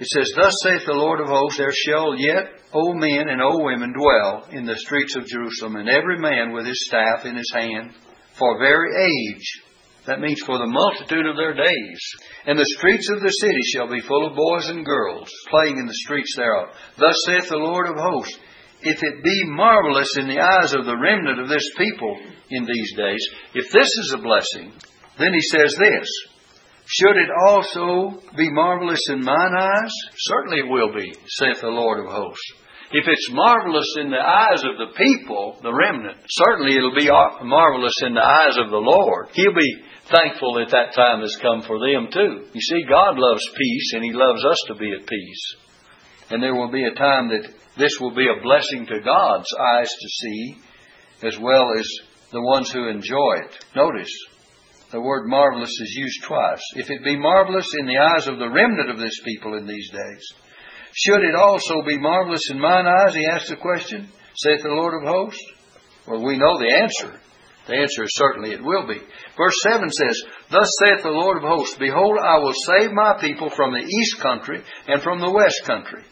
It 0.00 0.06
says, 0.08 0.30
Thus 0.36 0.52
saith 0.62 0.84
the 0.84 0.92
Lord 0.92 1.22
of 1.22 1.28
hosts, 1.28 1.56
There 1.56 1.72
shall 1.72 2.14
yet 2.16 2.44
old 2.74 2.96
men 2.96 3.30
and 3.30 3.40
old 3.40 3.64
women 3.64 3.94
dwell 3.94 4.48
in 4.50 4.66
the 4.66 4.76
streets 4.76 5.16
of 5.16 5.24
Jerusalem, 5.24 5.76
and 5.76 5.88
every 5.88 6.18
man 6.18 6.52
with 6.52 6.66
his 6.66 6.84
staff 6.86 7.24
in 7.24 7.36
his 7.36 7.50
hand, 7.54 7.92
for 8.38 8.58
very 8.58 8.90
age 9.02 9.63
that 10.06 10.20
means 10.20 10.40
for 10.44 10.58
the 10.58 10.66
multitude 10.66 11.26
of 11.26 11.36
their 11.36 11.54
days. 11.54 12.00
And 12.46 12.58
the 12.58 12.74
streets 12.76 13.08
of 13.10 13.20
the 13.20 13.30
city 13.40 13.60
shall 13.72 13.88
be 13.88 14.00
full 14.00 14.26
of 14.26 14.36
boys 14.36 14.68
and 14.68 14.84
girls, 14.84 15.30
playing 15.48 15.78
in 15.78 15.86
the 15.86 16.00
streets 16.04 16.36
thereof. 16.36 16.68
Thus 16.98 17.16
saith 17.26 17.48
the 17.48 17.56
Lord 17.56 17.88
of 17.88 17.96
hosts, 17.96 18.38
if 18.82 19.02
it 19.02 19.24
be 19.24 19.42
marvelous 19.46 20.12
in 20.18 20.28
the 20.28 20.40
eyes 20.40 20.74
of 20.74 20.84
the 20.84 20.96
remnant 20.96 21.40
of 21.40 21.48
this 21.48 21.68
people 21.78 22.20
in 22.50 22.64
these 22.64 22.96
days, 22.96 23.24
if 23.54 23.72
this 23.72 23.88
is 23.88 24.14
a 24.14 24.22
blessing, 24.22 24.72
then 25.18 25.32
he 25.32 25.40
says 25.40 25.74
this, 25.78 26.08
should 26.86 27.16
it 27.16 27.30
also 27.48 28.20
be 28.36 28.52
marvelous 28.52 29.00
in 29.08 29.24
mine 29.24 29.54
eyes? 29.58 29.92
Certainly 30.16 30.58
it 30.58 30.68
will 30.68 30.92
be, 30.92 31.14
saith 31.28 31.62
the 31.62 31.68
Lord 31.68 32.04
of 32.04 32.12
hosts. 32.12 32.52
If 32.92 33.08
it's 33.08 33.32
marvelous 33.32 33.96
in 33.98 34.10
the 34.10 34.20
eyes 34.20 34.62
of 34.62 34.76
the 34.76 34.92
people, 34.94 35.58
the 35.62 35.72
remnant, 35.72 36.18
certainly 36.28 36.76
it'll 36.76 36.94
be 36.94 37.08
marvelous 37.08 37.96
in 38.04 38.14
the 38.14 38.22
eyes 38.22 38.58
of 38.58 38.70
the 38.70 38.76
Lord. 38.76 39.30
He'll 39.32 39.54
be 39.54 39.82
thankful 40.10 40.54
that 40.54 40.70
that 40.70 40.94
time 40.94 41.20
has 41.20 41.36
come 41.40 41.62
for 41.62 41.78
them 41.78 42.08
too. 42.12 42.46
You 42.52 42.60
see, 42.60 42.84
God 42.88 43.18
loves 43.18 43.48
peace 43.56 43.92
and 43.94 44.04
He 44.04 44.12
loves 44.12 44.44
us 44.44 44.58
to 44.68 44.74
be 44.74 44.92
at 44.92 45.06
peace. 45.06 45.56
And 46.30 46.42
there 46.42 46.54
will 46.54 46.70
be 46.70 46.84
a 46.84 46.94
time 46.94 47.28
that 47.28 47.48
this 47.76 47.98
will 48.00 48.14
be 48.14 48.26
a 48.28 48.42
blessing 48.42 48.86
to 48.86 49.00
God's 49.04 49.48
eyes 49.76 49.90
to 49.90 50.08
see 50.08 50.56
as 51.22 51.38
well 51.38 51.72
as 51.78 51.86
the 52.32 52.42
ones 52.42 52.70
who 52.70 52.88
enjoy 52.88 53.34
it. 53.44 53.64
Notice, 53.74 54.10
the 54.90 55.00
word 55.00 55.26
marvelous 55.26 55.70
is 55.70 55.94
used 55.96 56.22
twice. 56.24 56.62
If 56.76 56.90
it 56.90 57.04
be 57.04 57.16
marvelous 57.16 57.68
in 57.80 57.86
the 57.86 57.98
eyes 57.98 58.28
of 58.28 58.38
the 58.38 58.50
remnant 58.50 58.90
of 58.90 58.98
this 58.98 59.18
people 59.24 59.54
in 59.54 59.66
these 59.66 59.90
days, 59.90 60.32
should 60.92 61.22
it 61.24 61.34
also 61.34 61.82
be 61.86 61.98
marvelous 61.98 62.50
in 62.50 62.60
mine 62.60 62.86
eyes? 62.86 63.14
He 63.14 63.26
asked 63.26 63.48
the 63.48 63.56
question, 63.56 64.08
saith 64.36 64.62
the 64.62 64.68
Lord 64.68 64.94
of 64.94 65.08
hosts. 65.08 65.44
Well, 66.06 66.24
we 66.24 66.36
know 66.38 66.58
the 66.58 66.72
answer. 66.72 67.20
The 67.66 67.76
answer 67.76 68.04
is 68.04 68.12
certainly 68.14 68.52
it 68.52 68.62
will 68.62 68.86
be. 68.86 69.00
Verse 69.36 69.56
7 69.62 69.88
says, 69.90 70.22
Thus 70.50 70.68
saith 70.84 71.02
the 71.02 71.08
Lord 71.08 71.38
of 71.38 71.44
hosts, 71.44 71.76
Behold, 71.78 72.18
I 72.20 72.38
will 72.38 72.52
save 72.52 72.92
my 72.92 73.16
people 73.20 73.48
from 73.50 73.72
the 73.72 73.84
east 73.84 74.20
country 74.20 74.62
and 74.86 75.00
from 75.00 75.20
the 75.20 75.32
west 75.32 75.62
country. 75.64 76.04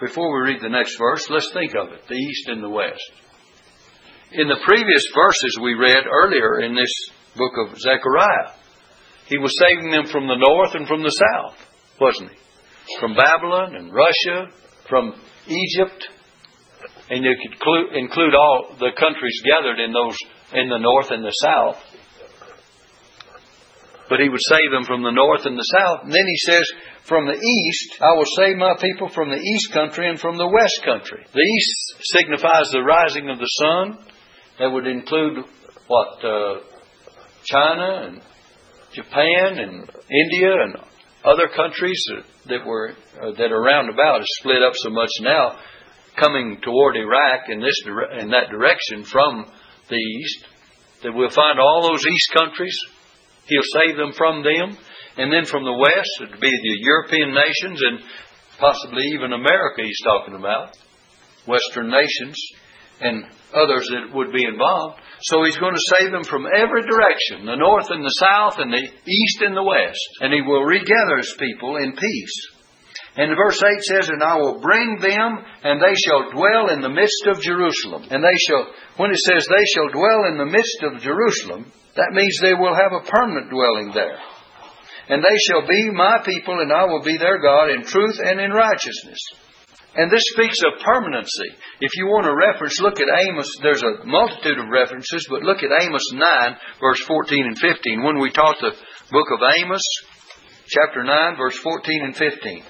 Before 0.00 0.28
we 0.28 0.52
read 0.52 0.62
the 0.62 0.68
next 0.68 0.96
verse, 0.98 1.28
let's 1.30 1.50
think 1.52 1.74
of 1.74 1.92
it 1.92 2.06
the 2.08 2.14
east 2.14 2.48
and 2.48 2.62
the 2.62 2.68
west. 2.68 3.10
In 4.32 4.48
the 4.48 4.60
previous 4.64 5.04
verses 5.14 5.58
we 5.62 5.72
read 5.74 6.04
earlier 6.04 6.60
in 6.60 6.74
this 6.74 6.92
book 7.36 7.52
of 7.56 7.78
Zechariah, 7.78 8.52
he 9.26 9.38
was 9.38 9.56
saving 9.58 9.90
them 9.90 10.06
from 10.06 10.26
the 10.26 10.36
north 10.36 10.74
and 10.74 10.86
from 10.86 11.02
the 11.02 11.10
south, 11.10 11.56
wasn't 12.00 12.30
he? 12.30 12.36
From 13.00 13.16
Babylon 13.16 13.76
and 13.76 13.92
Russia, 13.92 14.52
from 14.88 15.14
Egypt, 15.48 16.08
and 17.10 17.24
you 17.24 17.34
could 17.40 17.96
include 17.96 18.34
all 18.34 18.76
the 18.78 18.92
countries 18.98 19.42
gathered 19.44 19.80
in 19.80 19.92
those 19.92 20.16
in 20.52 20.68
the 20.68 20.78
north 20.78 21.10
and 21.10 21.24
the 21.24 21.34
south. 21.42 21.76
But 24.08 24.20
he 24.20 24.28
would 24.28 24.40
save 24.40 24.70
them 24.72 24.84
from 24.84 25.02
the 25.02 25.12
north 25.12 25.44
and 25.44 25.58
the 25.58 25.70
south. 25.76 26.04
And 26.04 26.12
then 26.12 26.24
he 26.26 26.38
says, 26.38 26.64
From 27.04 27.26
the 27.26 27.36
east, 27.36 28.00
I 28.00 28.16
will 28.16 28.30
save 28.36 28.56
my 28.56 28.74
people 28.80 29.08
from 29.10 29.28
the 29.28 29.36
east 29.36 29.72
country 29.72 30.08
and 30.08 30.18
from 30.18 30.38
the 30.38 30.48
west 30.48 30.80
country. 30.84 31.26
The 31.32 31.40
east 31.40 31.94
signifies 32.16 32.70
the 32.70 32.80
rising 32.80 33.28
of 33.28 33.38
the 33.38 33.52
sun. 33.60 33.98
That 34.58 34.72
would 34.72 34.86
include 34.86 35.44
what? 35.88 36.24
Uh, 36.24 36.60
China 37.44 38.08
and 38.08 38.20
Japan 38.92 39.58
and 39.58 39.90
India 40.10 40.52
and 40.62 40.76
other 41.24 41.48
countries 41.54 42.02
that 42.46 42.66
were 42.66 42.92
uh, 43.20 43.32
that 43.32 43.52
are 43.52 43.62
round 43.62 43.90
about 43.90 44.20
is 44.20 44.36
split 44.40 44.62
up 44.62 44.72
so 44.76 44.90
much 44.90 45.10
now, 45.20 45.58
coming 46.18 46.58
toward 46.62 46.96
Iraq 46.96 47.48
in 47.48 47.60
this 47.60 47.80
in 48.20 48.30
that 48.30 48.50
direction 48.50 49.04
from 49.04 49.46
the 49.88 49.96
east, 49.96 50.44
that 51.02 51.12
we'll 51.12 51.30
find 51.30 51.58
all 51.58 51.88
those 51.88 52.04
east 52.06 52.30
countries. 52.32 52.76
He'll 53.46 53.82
save 53.82 53.96
them 53.96 54.12
from 54.12 54.42
them, 54.42 54.76
and 55.16 55.32
then 55.32 55.44
from 55.44 55.64
the 55.64 55.72
west, 55.72 56.10
it'd 56.20 56.40
be 56.40 56.50
the 56.50 56.78
European 56.80 57.34
nations 57.34 57.80
and 57.82 58.00
possibly 58.58 59.04
even 59.14 59.32
America. 59.32 59.82
He's 59.82 60.02
talking 60.04 60.34
about 60.34 60.76
Western 61.46 61.90
nations 61.90 62.36
and 63.00 63.24
others 63.54 63.88
that 63.90 64.12
would 64.12 64.32
be 64.32 64.44
involved. 64.44 65.00
So 65.22 65.44
he's 65.44 65.56
going 65.56 65.74
to 65.74 65.94
save 65.98 66.12
them 66.12 66.24
from 66.24 66.46
every 66.46 66.82
direction, 66.82 67.46
the 67.46 67.56
north 67.56 67.90
and 67.90 68.04
the 68.04 68.18
south 68.28 68.58
and 68.58 68.72
the 68.72 68.82
east 68.82 69.38
and 69.40 69.56
the 69.56 69.62
west. 69.62 70.08
And 70.20 70.32
he 70.32 70.42
will 70.42 70.62
regather 70.62 71.16
his 71.16 71.34
people 71.38 71.76
in 71.76 71.92
peace. 71.92 72.57
And 73.18 73.34
verse 73.34 73.58
8 73.58 73.82
says, 73.82 74.08
And 74.14 74.22
I 74.22 74.38
will 74.38 74.62
bring 74.62 75.02
them, 75.02 75.42
and 75.66 75.82
they 75.82 75.98
shall 76.06 76.30
dwell 76.30 76.70
in 76.70 76.80
the 76.80 76.94
midst 76.94 77.26
of 77.26 77.42
Jerusalem. 77.42 78.06
And 78.14 78.22
they 78.22 78.38
shall, 78.46 78.70
when 78.94 79.10
it 79.10 79.18
says 79.18 79.42
they 79.42 79.66
shall 79.74 79.90
dwell 79.90 80.30
in 80.30 80.38
the 80.38 80.46
midst 80.46 80.78
of 80.86 81.02
Jerusalem, 81.02 81.66
that 81.98 82.14
means 82.14 82.38
they 82.38 82.54
will 82.54 82.78
have 82.78 82.94
a 82.94 83.10
permanent 83.10 83.50
dwelling 83.50 83.90
there. 83.90 84.22
And 85.10 85.18
they 85.18 85.38
shall 85.50 85.66
be 85.66 85.90
my 85.90 86.22
people, 86.22 86.62
and 86.62 86.70
I 86.70 86.84
will 86.84 87.02
be 87.02 87.18
their 87.18 87.42
God 87.42 87.74
in 87.74 87.82
truth 87.82 88.22
and 88.22 88.38
in 88.38 88.54
righteousness. 88.54 89.18
And 89.98 90.12
this 90.12 90.22
speaks 90.30 90.62
of 90.62 90.78
permanency. 90.86 91.50
If 91.80 91.90
you 91.96 92.06
want 92.06 92.30
a 92.30 92.36
reference, 92.36 92.78
look 92.78 93.00
at 93.00 93.10
Amos. 93.26 93.50
There's 93.64 93.82
a 93.82 94.06
multitude 94.06 94.62
of 94.62 94.70
references, 94.70 95.26
but 95.28 95.42
look 95.42 95.64
at 95.64 95.74
Amos 95.74 96.06
9, 96.12 96.22
verse 96.78 97.02
14 97.02 97.46
and 97.46 97.58
15. 97.58 98.04
When 98.04 98.20
we 98.20 98.30
taught 98.30 98.62
the 98.62 98.78
book 99.10 99.26
of 99.34 99.40
Amos, 99.58 99.82
chapter 100.68 101.02
9, 101.02 101.36
verse 101.36 101.58
14 101.58 102.04
and 102.04 102.14
15. 102.14 102.62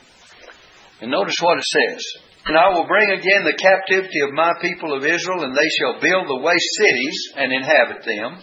And 1.01 1.11
notice 1.11 1.37
what 1.41 1.59
it 1.59 1.65
says. 1.65 2.03
And 2.47 2.57
I 2.57 2.71
will 2.71 2.87
bring 2.87 3.11
again 3.11 3.45
the 3.45 3.61
captivity 3.61 4.21
of 4.21 4.33
my 4.33 4.55
people 4.61 4.97
of 4.97 5.05
Israel, 5.05 5.45
and 5.45 5.55
they 5.55 5.71
shall 5.79 6.01
build 6.01 6.27
the 6.29 6.43
waste 6.43 6.73
cities 6.77 7.19
and 7.37 7.53
inhabit 7.53 8.05
them. 8.05 8.39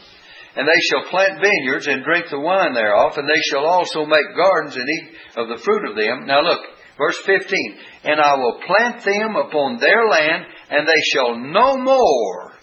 And 0.55 0.67
they 0.67 0.81
shall 0.87 1.09
plant 1.09 1.41
vineyards 1.41 1.87
and 1.87 2.03
drink 2.03 2.27
the 2.29 2.39
wine 2.39 2.73
thereof, 2.73 3.17
and 3.17 3.27
they 3.27 3.41
shall 3.51 3.65
also 3.65 4.05
make 4.05 4.35
gardens 4.35 4.75
and 4.75 4.87
eat 4.87 5.07
of 5.35 5.49
the 5.49 5.61
fruit 5.63 5.89
of 5.89 5.97
them. 5.97 6.27
Now 6.27 6.41
look, 6.41 6.61
Verse 6.97 7.19
15, 7.25 7.77
And 8.05 8.21
I 8.21 8.35
will 8.35 8.59
plant 8.65 9.03
them 9.03 9.35
upon 9.35 9.79
their 9.79 10.07
land, 10.07 10.45
and 10.69 10.87
they 10.87 11.01
shall 11.13 11.35
no 11.35 11.77
more 11.77 12.53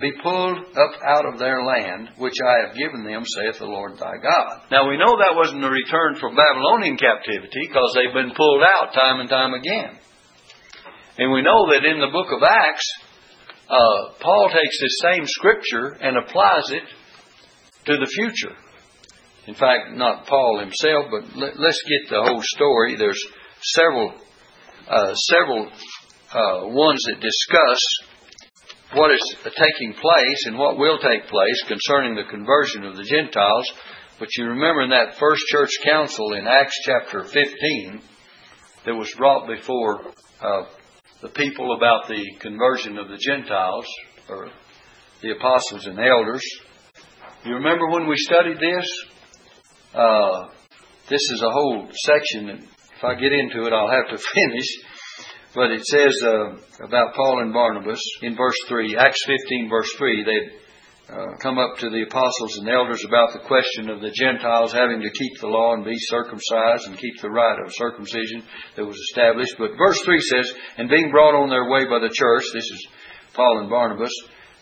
be 0.00 0.12
pulled 0.22 0.58
up 0.76 0.92
out 1.04 1.26
of 1.26 1.38
their 1.38 1.64
land, 1.64 2.10
which 2.18 2.36
I 2.44 2.66
have 2.66 2.76
given 2.76 3.04
them, 3.04 3.24
saith 3.26 3.58
the 3.58 3.66
Lord 3.66 3.98
thy 3.98 4.14
God. 4.22 4.62
Now 4.70 4.88
we 4.88 4.96
know 4.96 5.18
that 5.18 5.34
wasn't 5.34 5.64
a 5.64 5.70
return 5.70 6.14
from 6.20 6.36
Babylonian 6.36 6.96
captivity, 6.96 7.66
because 7.66 7.92
they've 7.94 8.14
been 8.14 8.34
pulled 8.36 8.62
out 8.62 8.94
time 8.94 9.20
and 9.20 9.28
time 9.28 9.54
again. 9.54 9.98
And 11.18 11.32
we 11.32 11.42
know 11.42 11.66
that 11.72 11.84
in 11.84 11.98
the 11.98 12.12
book 12.12 12.28
of 12.30 12.42
Acts, 12.42 12.86
uh, 13.68 14.14
Paul 14.20 14.50
takes 14.50 14.80
this 14.80 14.98
same 15.02 15.26
scripture 15.26 15.98
and 16.00 16.16
applies 16.16 16.70
it 16.70 16.84
to 17.86 17.96
the 17.96 18.06
future. 18.06 18.54
In 19.48 19.54
fact, 19.54 19.92
not 19.92 20.26
Paul 20.26 20.60
himself, 20.60 21.06
but 21.10 21.36
let, 21.36 21.54
us 21.54 21.80
get 21.88 22.10
the 22.10 22.22
whole 22.22 22.42
story. 22.42 22.96
There's 22.96 23.22
several 23.62 24.14
uh, 24.88 25.14
several 25.14 25.66
uh, 25.66 26.68
ones 26.68 27.02
that 27.08 27.20
discuss 27.20 28.07
what 28.94 29.10
is 29.12 29.36
taking 29.44 29.94
place 29.94 30.46
and 30.46 30.58
what 30.58 30.78
will 30.78 30.98
take 30.98 31.26
place 31.28 31.62
concerning 31.66 32.14
the 32.14 32.30
conversion 32.30 32.84
of 32.84 32.96
the 32.96 33.04
Gentiles. 33.04 33.70
But 34.18 34.28
you 34.36 34.46
remember 34.46 34.82
in 34.82 34.90
that 34.90 35.18
first 35.18 35.42
church 35.48 35.70
council 35.84 36.32
in 36.32 36.46
Acts 36.46 36.76
chapter 36.84 37.24
15 37.24 38.00
that 38.86 38.94
was 38.94 39.12
brought 39.16 39.46
before 39.46 40.00
uh, 40.40 40.64
the 41.22 41.28
people 41.28 41.76
about 41.76 42.08
the 42.08 42.24
conversion 42.40 42.98
of 42.98 43.08
the 43.08 43.18
Gentiles, 43.18 43.86
or 44.28 44.48
the 45.22 45.32
apostles 45.32 45.86
and 45.86 45.98
elders. 45.98 46.42
You 47.44 47.54
remember 47.54 47.88
when 47.90 48.08
we 48.08 48.16
studied 48.16 48.58
this? 48.58 48.86
Uh, 49.94 50.48
this 51.08 51.20
is 51.32 51.42
a 51.42 51.50
whole 51.50 51.88
section 51.92 52.50
and 52.50 52.62
if 52.98 53.04
I 53.04 53.14
get 53.14 53.32
into 53.32 53.64
it, 53.64 53.72
I'll 53.72 53.90
have 53.90 54.08
to 54.10 54.18
finish. 54.34 54.66
But 55.54 55.70
it 55.72 55.84
says 55.86 56.14
uh, 56.22 56.84
about 56.84 57.14
Paul 57.14 57.40
and 57.40 57.52
Barnabas 57.52 58.02
in 58.22 58.36
verse 58.36 58.56
3, 58.68 58.96
Acts 58.96 59.24
15, 59.26 59.68
verse 59.70 59.90
3, 59.96 60.24
they 60.24 61.14
uh, 61.14 61.36
come 61.40 61.56
up 61.56 61.78
to 61.78 61.88
the 61.88 62.02
apostles 62.02 62.58
and 62.58 62.68
elders 62.68 63.02
about 63.04 63.32
the 63.32 63.48
question 63.48 63.88
of 63.88 64.02
the 64.02 64.10
Gentiles 64.10 64.74
having 64.74 65.00
to 65.00 65.10
keep 65.10 65.40
the 65.40 65.46
law 65.46 65.72
and 65.72 65.84
be 65.84 65.96
circumcised 65.96 66.86
and 66.86 66.98
keep 66.98 67.18
the 67.22 67.30
rite 67.30 67.58
of 67.64 67.72
circumcision 67.72 68.42
that 68.76 68.84
was 68.84 68.98
established. 69.08 69.54
But 69.58 69.78
verse 69.78 70.00
3 70.04 70.20
says, 70.20 70.52
And 70.76 70.90
being 70.90 71.10
brought 71.10 71.34
on 71.34 71.48
their 71.48 71.70
way 71.70 71.86
by 71.86 71.98
the 71.98 72.12
church, 72.12 72.44
this 72.52 72.64
is 72.64 72.88
Paul 73.32 73.60
and 73.60 73.70
Barnabas, 73.70 74.12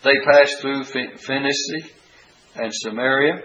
they 0.05 0.14
passed 0.25 0.61
through 0.61 0.85
Phoenicia 0.85 1.90
and 2.55 2.72
Samaria, 2.72 3.42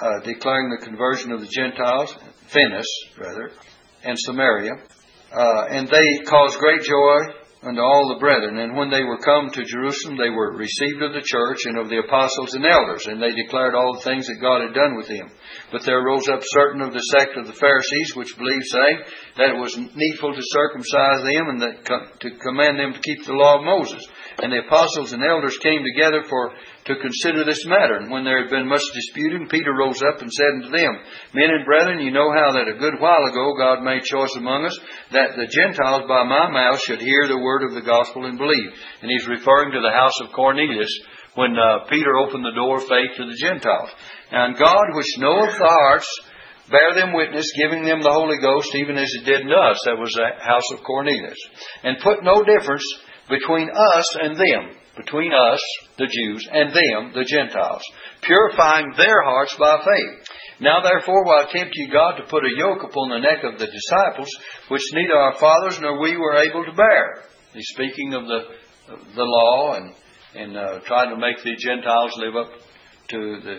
uh, 0.00 0.20
declaring 0.24 0.70
the 0.70 0.82
conversion 0.82 1.32
of 1.32 1.40
the 1.40 1.46
Gentiles, 1.46 2.16
Phoenice, 2.48 2.88
rather, 3.18 3.50
and 4.02 4.18
Samaria. 4.18 4.72
Uh, 5.32 5.64
and 5.70 5.88
they 5.88 6.24
caused 6.26 6.58
great 6.58 6.82
joy 6.82 7.40
unto 7.62 7.80
all 7.80 8.08
the 8.08 8.20
brethren. 8.20 8.58
And 8.58 8.74
when 8.74 8.90
they 8.90 9.04
were 9.04 9.20
come 9.20 9.50
to 9.50 9.64
Jerusalem, 9.68 10.16
they 10.16 10.30
were 10.30 10.56
received 10.56 11.02
of 11.02 11.12
the 11.12 11.24
church 11.24 11.66
and 11.66 11.76
of 11.76 11.88
the 11.88 12.00
apostles 12.00 12.54
and 12.54 12.64
elders, 12.64 13.06
and 13.06 13.20
they 13.20 13.32
declared 13.36 13.74
all 13.74 13.94
the 13.94 14.08
things 14.08 14.26
that 14.26 14.40
God 14.40 14.64
had 14.64 14.74
done 14.74 14.96
with 14.96 15.08
them. 15.08 15.28
But 15.70 15.84
there 15.84 16.02
rose 16.02 16.28
up 16.32 16.40
certain 16.42 16.80
of 16.80 16.92
the 16.92 17.04
sect 17.12 17.36
of 17.36 17.46
the 17.46 17.52
Pharisees, 17.60 18.16
which 18.16 18.36
believed, 18.36 18.64
saying 18.64 18.98
that 19.36 19.50
it 19.52 19.60
was 19.60 19.76
needful 19.76 20.32
to 20.34 20.52
circumcise 20.56 21.22
them 21.22 21.44
and 21.52 21.60
that, 21.62 21.84
to 22.20 22.28
command 22.40 22.80
them 22.80 22.94
to 22.94 23.04
keep 23.04 23.24
the 23.24 23.36
law 23.36 23.58
of 23.58 23.64
Moses. 23.64 24.02
And 24.40 24.52
the 24.52 24.64
apostles 24.64 25.12
and 25.12 25.22
elders 25.22 25.58
came 25.60 25.84
together 25.84 26.24
for 26.24 26.52
to 26.90 26.98
consider 26.98 27.46
this 27.46 27.62
matter. 27.66 28.02
And 28.02 28.10
when 28.10 28.26
there 28.26 28.42
had 28.42 28.50
been 28.50 28.66
much 28.66 28.82
disputing, 28.92 29.46
Peter 29.46 29.70
rose 29.70 30.02
up 30.02 30.20
and 30.20 30.30
said 30.30 30.52
unto 30.58 30.74
them, 30.74 30.92
Men 31.32 31.54
and 31.54 31.64
brethren, 31.64 32.02
you 32.02 32.10
know 32.10 32.34
how 32.34 32.52
that 32.58 32.66
a 32.66 32.82
good 32.82 32.98
while 32.98 33.22
ago 33.30 33.54
God 33.54 33.86
made 33.86 34.02
choice 34.02 34.34
among 34.36 34.66
us 34.66 34.76
that 35.14 35.38
the 35.38 35.46
Gentiles 35.46 36.10
by 36.10 36.26
my 36.26 36.50
mouth 36.50 36.82
should 36.82 37.00
hear 37.00 37.30
the 37.30 37.38
word 37.38 37.62
of 37.62 37.74
the 37.78 37.86
gospel 37.86 38.26
and 38.26 38.36
believe. 38.36 38.74
And 39.02 39.10
he's 39.10 39.30
referring 39.30 39.70
to 39.72 39.80
the 39.80 39.94
house 39.94 40.18
of 40.20 40.34
Cornelius 40.34 40.90
when 41.34 41.54
uh, 41.54 41.86
Peter 41.88 42.18
opened 42.18 42.44
the 42.44 42.58
door 42.58 42.82
of 42.82 42.90
faith 42.90 43.14
to 43.16 43.26
the 43.26 43.38
Gentiles. 43.38 43.90
And 44.30 44.58
God, 44.58 44.90
which 44.94 45.18
knoweth 45.18 45.54
the 45.54 45.70
hearts, 45.86 46.10
bear 46.70 46.94
them 46.94 47.14
witness, 47.14 47.46
giving 47.54 47.84
them 47.84 48.02
the 48.02 48.12
Holy 48.12 48.38
Ghost, 48.38 48.74
even 48.74 48.96
as 48.98 49.10
it 49.14 49.24
did 49.24 49.42
in 49.42 49.52
us. 49.52 49.78
That 49.86 49.98
was 49.98 50.10
the 50.10 50.26
house 50.42 50.66
of 50.74 50.82
Cornelius. 50.82 51.38
And 51.82 52.02
put 52.02 52.22
no 52.22 52.42
difference 52.42 52.84
between 53.28 53.70
us 53.70 54.06
and 54.22 54.36
them, 54.36 54.74
between 54.96 55.32
us, 55.32 55.62
the 56.00 56.08
Jews, 56.08 56.48
and 56.50 56.72
them, 56.72 57.12
the 57.12 57.28
Gentiles, 57.28 57.84
purifying 58.22 58.96
their 58.96 59.22
hearts 59.22 59.54
by 59.60 59.84
faith. 59.84 60.28
Now 60.60 60.80
therefore, 60.80 61.24
why 61.24 61.44
tempt 61.52 61.76
ye 61.76 61.92
God 61.92 62.16
to 62.16 62.28
put 62.28 62.44
a 62.44 62.56
yoke 62.56 62.82
upon 62.82 63.10
the 63.10 63.20
neck 63.20 63.44
of 63.44 63.58
the 63.60 63.68
disciples, 63.68 64.28
which 64.68 64.82
neither 64.92 65.16
our 65.16 65.36
fathers 65.36 65.78
nor 65.80 66.00
we 66.00 66.16
were 66.16 66.40
able 66.40 66.64
to 66.64 66.72
bear? 66.72 67.24
He's 67.52 67.68
speaking 67.76 68.14
of 68.14 68.24
the 68.24 68.40
the 69.14 69.22
law 69.24 69.74
and 69.74 69.94
and 70.34 70.56
uh, 70.56 70.80
trying 70.86 71.10
to 71.10 71.20
make 71.20 71.42
the 71.42 71.56
Gentiles 71.56 72.12
live 72.16 72.36
up 72.36 72.50
to 73.10 73.40
the 73.44 73.56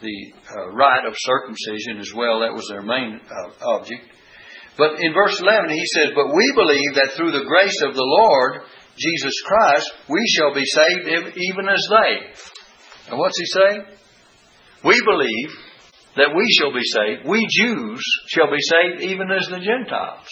the 0.00 0.16
uh, 0.56 0.70
rite 0.72 1.06
of 1.06 1.14
circumcision 1.16 1.98
as 1.98 2.12
well. 2.14 2.40
That 2.40 2.54
was 2.54 2.66
their 2.70 2.82
main 2.82 3.20
uh, 3.20 3.76
object. 3.76 4.02
But 4.78 4.96
in 5.00 5.12
verse 5.12 5.38
11, 5.38 5.68
he 5.68 5.84
says, 5.84 6.12
But 6.14 6.32
we 6.32 6.52
believe 6.56 6.94
that 6.94 7.12
through 7.12 7.32
the 7.32 7.44
grace 7.44 7.78
of 7.84 7.94
the 7.94 8.06
Lord 8.06 8.62
Jesus 8.96 9.34
Christ, 9.46 9.90
we 10.08 10.20
shall 10.36 10.54
be 10.54 10.64
saved 10.64 11.36
even 11.36 11.68
as 11.68 11.86
they. 11.90 13.10
And 13.10 13.18
what's 13.18 13.38
he 13.38 13.46
saying? 13.46 13.84
We 14.84 14.96
believe 15.04 15.50
that 16.16 16.34
we 16.34 16.46
shall 16.58 16.72
be 16.72 16.84
saved. 16.84 17.28
We 17.28 17.46
Jews 17.50 18.02
shall 18.28 18.50
be 18.50 18.60
saved 18.60 19.02
even 19.02 19.30
as 19.30 19.46
the 19.46 19.60
Gentiles. 19.60 20.26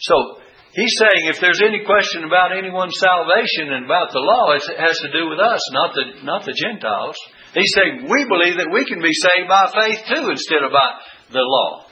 So, 0.00 0.40
he's 0.72 0.96
saying 0.98 1.28
if 1.28 1.40
there's 1.40 1.62
any 1.62 1.84
question 1.84 2.24
about 2.24 2.56
anyone's 2.56 2.98
salvation 2.98 3.72
and 3.72 3.84
about 3.84 4.12
the 4.12 4.20
law, 4.20 4.52
it 4.52 4.64
has 4.78 4.96
to 5.00 5.12
do 5.12 5.28
with 5.28 5.40
us, 5.40 5.60
not 5.72 5.94
the, 5.94 6.04
not 6.24 6.44
the 6.44 6.56
Gentiles. 6.56 7.16
He's 7.54 7.72
saying 7.74 8.08
we 8.08 8.24
believe 8.28 8.56
that 8.58 8.72
we 8.72 8.84
can 8.84 9.02
be 9.02 9.12
saved 9.12 9.48
by 9.48 9.72
faith 9.74 10.00
too 10.08 10.30
instead 10.30 10.62
of 10.62 10.72
by 10.72 10.90
the 11.32 11.42
law. 11.42 11.86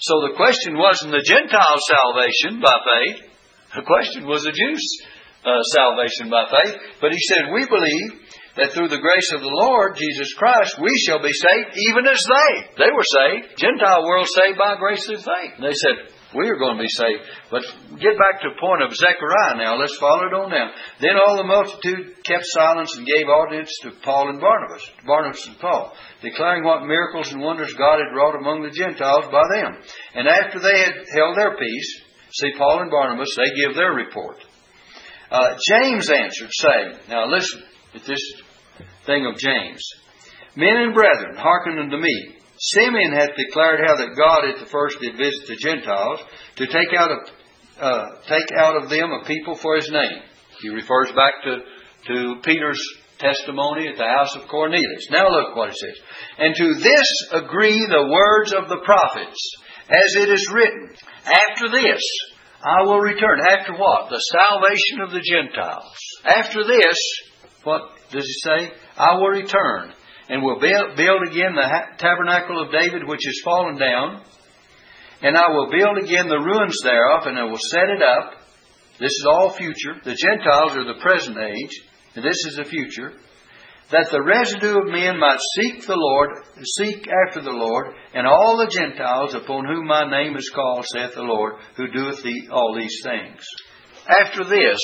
So 0.00 0.14
the 0.22 0.36
question 0.36 0.78
wasn't 0.78 1.12
the 1.12 1.26
Gentile 1.26 1.78
salvation 1.90 2.62
by 2.62 2.74
faith. 2.86 3.27
The 3.74 3.84
question 3.84 4.26
was 4.26 4.42
the 4.44 4.52
Jews 4.52 4.82
uh, 5.44 5.62
salvation 5.74 6.30
by 6.30 6.48
faith. 6.50 6.76
But 7.00 7.12
he 7.12 7.20
said, 7.28 7.52
We 7.52 7.66
believe 7.66 8.10
that 8.56 8.74
through 8.74 8.90
the 8.90 8.98
grace 8.98 9.30
of 9.34 9.40
the 9.40 9.54
Lord 9.54 9.94
Jesus 9.94 10.34
Christ, 10.34 10.80
we 10.82 10.90
shall 11.06 11.22
be 11.22 11.30
saved 11.30 11.78
even 11.78 12.06
as 12.10 12.18
they. 12.18 12.84
They 12.84 12.90
were 12.90 13.06
saved. 13.06 13.54
Gentile 13.58 14.02
world 14.02 14.26
saved 14.26 14.58
by 14.58 14.76
grace 14.76 15.06
through 15.06 15.22
faith. 15.22 15.54
And 15.56 15.64
they 15.64 15.78
said, 15.78 16.10
We 16.34 16.50
are 16.50 16.58
going 16.58 16.76
to 16.76 16.82
be 16.82 16.90
saved. 16.90 17.22
But 17.54 17.62
get 18.02 18.18
back 18.18 18.42
to 18.42 18.50
the 18.50 18.60
point 18.60 18.82
of 18.82 18.96
Zechariah 18.98 19.62
now. 19.62 19.78
Let's 19.78 19.96
follow 20.02 20.26
it 20.26 20.34
on 20.34 20.50
down. 20.50 20.74
Then 20.98 21.14
all 21.22 21.38
the 21.38 21.46
multitude 21.46 22.24
kept 22.24 22.44
silence 22.50 22.96
and 22.98 23.06
gave 23.06 23.30
audience 23.30 23.70
to 23.86 23.94
Paul 24.02 24.34
and 24.34 24.40
Barnabas, 24.40 24.82
Barnabas 25.06 25.46
and 25.46 25.58
Paul, 25.60 25.94
declaring 26.20 26.64
what 26.64 26.88
miracles 26.88 27.30
and 27.30 27.40
wonders 27.40 27.72
God 27.78 28.02
had 28.02 28.16
wrought 28.16 28.34
among 28.34 28.66
the 28.66 28.74
Gentiles 28.74 29.30
by 29.30 29.44
them. 29.54 29.78
And 30.18 30.26
after 30.26 30.58
they 30.58 30.82
had 30.82 31.06
held 31.14 31.36
their 31.36 31.54
peace, 31.56 32.07
see 32.32 32.52
Paul 32.56 32.82
and 32.82 32.90
Barnabas, 32.90 33.34
they 33.36 33.62
give 33.62 33.74
their 33.74 33.92
report. 33.92 34.36
Uh, 35.30 35.56
James 35.70 36.10
answered, 36.10 36.50
saying, 36.50 36.94
Now 37.08 37.26
listen 37.30 37.62
at 37.94 38.04
this 38.04 38.20
thing 39.04 39.26
of 39.26 39.38
James. 39.38 39.82
Men 40.56 40.76
and 40.76 40.94
brethren, 40.94 41.36
hearken 41.36 41.78
unto 41.78 41.96
me. 41.96 42.34
Simeon 42.58 43.12
hath 43.12 43.36
declared 43.36 43.80
how 43.86 43.96
that 43.96 44.16
God 44.16 44.48
at 44.48 44.58
the 44.58 44.70
first 44.70 44.98
did 45.00 45.16
visit 45.16 45.46
the 45.46 45.56
Gentiles 45.56 46.20
to 46.56 46.66
take 46.66 46.92
out 46.96 47.10
of, 47.12 47.18
uh, 47.78 48.06
take 48.26 48.50
out 48.58 48.82
of 48.82 48.90
them 48.90 49.12
a 49.12 49.24
people 49.24 49.54
for 49.54 49.76
his 49.76 49.88
name. 49.90 50.22
He 50.60 50.68
refers 50.70 51.12
back 51.12 51.34
to, 51.44 51.58
to 52.08 52.40
Peter's 52.42 52.82
testimony 53.18 53.86
at 53.86 53.96
the 53.96 54.04
house 54.18 54.34
of 54.34 54.48
Cornelius. 54.48 55.08
Now 55.10 55.28
look 55.28 55.54
what 55.54 55.70
it 55.70 55.76
says. 55.76 55.98
And 56.38 56.54
to 56.56 56.74
this 56.74 57.08
agree 57.32 57.78
the 57.86 58.08
words 58.10 58.52
of 58.52 58.68
the 58.68 58.82
prophets, 58.84 59.38
as 59.88 60.16
it 60.16 60.28
is 60.30 60.50
written. 60.52 60.90
After 61.24 61.68
this, 61.70 62.02
I 62.62 62.82
will 62.82 63.00
return. 63.00 63.40
After 63.48 63.72
what? 63.72 64.10
The 64.10 64.18
salvation 64.18 65.00
of 65.02 65.10
the 65.12 65.22
Gentiles. 65.24 65.96
After 66.24 66.64
this, 66.64 66.98
what 67.64 67.82
does 68.10 68.24
he 68.24 68.50
say? 68.50 68.72
I 68.96 69.14
will 69.14 69.28
return 69.28 69.92
and 70.28 70.42
will 70.42 70.60
build 70.60 71.22
again 71.30 71.54
the 71.54 71.68
tabernacle 71.98 72.62
of 72.62 72.72
David 72.72 73.06
which 73.06 73.26
is 73.26 73.42
fallen 73.44 73.78
down, 73.78 74.22
and 75.22 75.36
I 75.36 75.50
will 75.50 75.70
build 75.70 75.98
again 75.98 76.28
the 76.28 76.38
ruins 76.38 76.76
thereof, 76.84 77.26
and 77.26 77.38
I 77.38 77.44
will 77.44 77.58
set 77.70 77.88
it 77.88 78.02
up. 78.02 78.34
This 79.00 79.12
is 79.12 79.26
all 79.28 79.50
future. 79.56 79.94
The 80.04 80.16
Gentiles 80.16 80.76
are 80.76 80.84
the 80.84 81.00
present 81.00 81.38
age, 81.38 81.80
and 82.14 82.24
this 82.24 82.44
is 82.46 82.56
the 82.56 82.64
future. 82.64 83.12
That 83.90 84.08
the 84.10 84.22
residue 84.22 84.78
of 84.78 84.92
men 84.92 85.18
might 85.18 85.40
seek 85.56 85.86
the 85.86 85.96
Lord, 85.96 86.30
seek 86.76 87.08
after 87.26 87.40
the 87.40 87.56
Lord, 87.56 87.86
and 88.12 88.26
all 88.26 88.58
the 88.58 88.70
Gentiles 88.70 89.34
upon 89.34 89.64
whom 89.64 89.86
my 89.86 90.08
name 90.10 90.36
is 90.36 90.50
called, 90.54 90.84
saith 90.86 91.14
the 91.14 91.22
Lord, 91.22 91.54
who 91.76 91.86
doeth 91.88 92.22
the, 92.22 92.48
all 92.52 92.76
these 92.76 93.00
things. 93.02 93.42
After 94.06 94.44
this, 94.44 94.78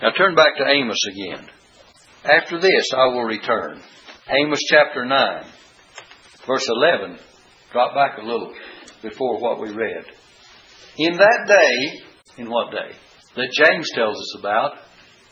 now 0.00 0.10
turn 0.16 0.34
back 0.34 0.56
to 0.56 0.66
Amos 0.66 0.98
again. 1.10 1.46
After 2.24 2.58
this 2.58 2.90
I 2.96 3.08
will 3.08 3.24
return. 3.24 3.80
Amos 4.30 4.60
chapter 4.70 5.04
9, 5.04 5.44
verse 6.46 6.66
11. 6.68 7.18
Drop 7.72 7.94
back 7.94 8.16
a 8.16 8.24
little 8.24 8.54
before 9.02 9.38
what 9.40 9.60
we 9.60 9.68
read. 9.68 10.04
In 10.96 11.18
that 11.18 11.44
day, 11.46 12.02
in 12.38 12.48
what 12.48 12.70
day? 12.70 12.96
That 13.36 13.52
James 13.52 13.90
tells 13.94 14.16
us 14.16 14.38
about, 14.38 14.72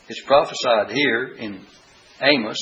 it's 0.07 0.23
prophesied 0.25 0.91
here 0.91 1.35
in 1.39 1.65
Amos 2.21 2.57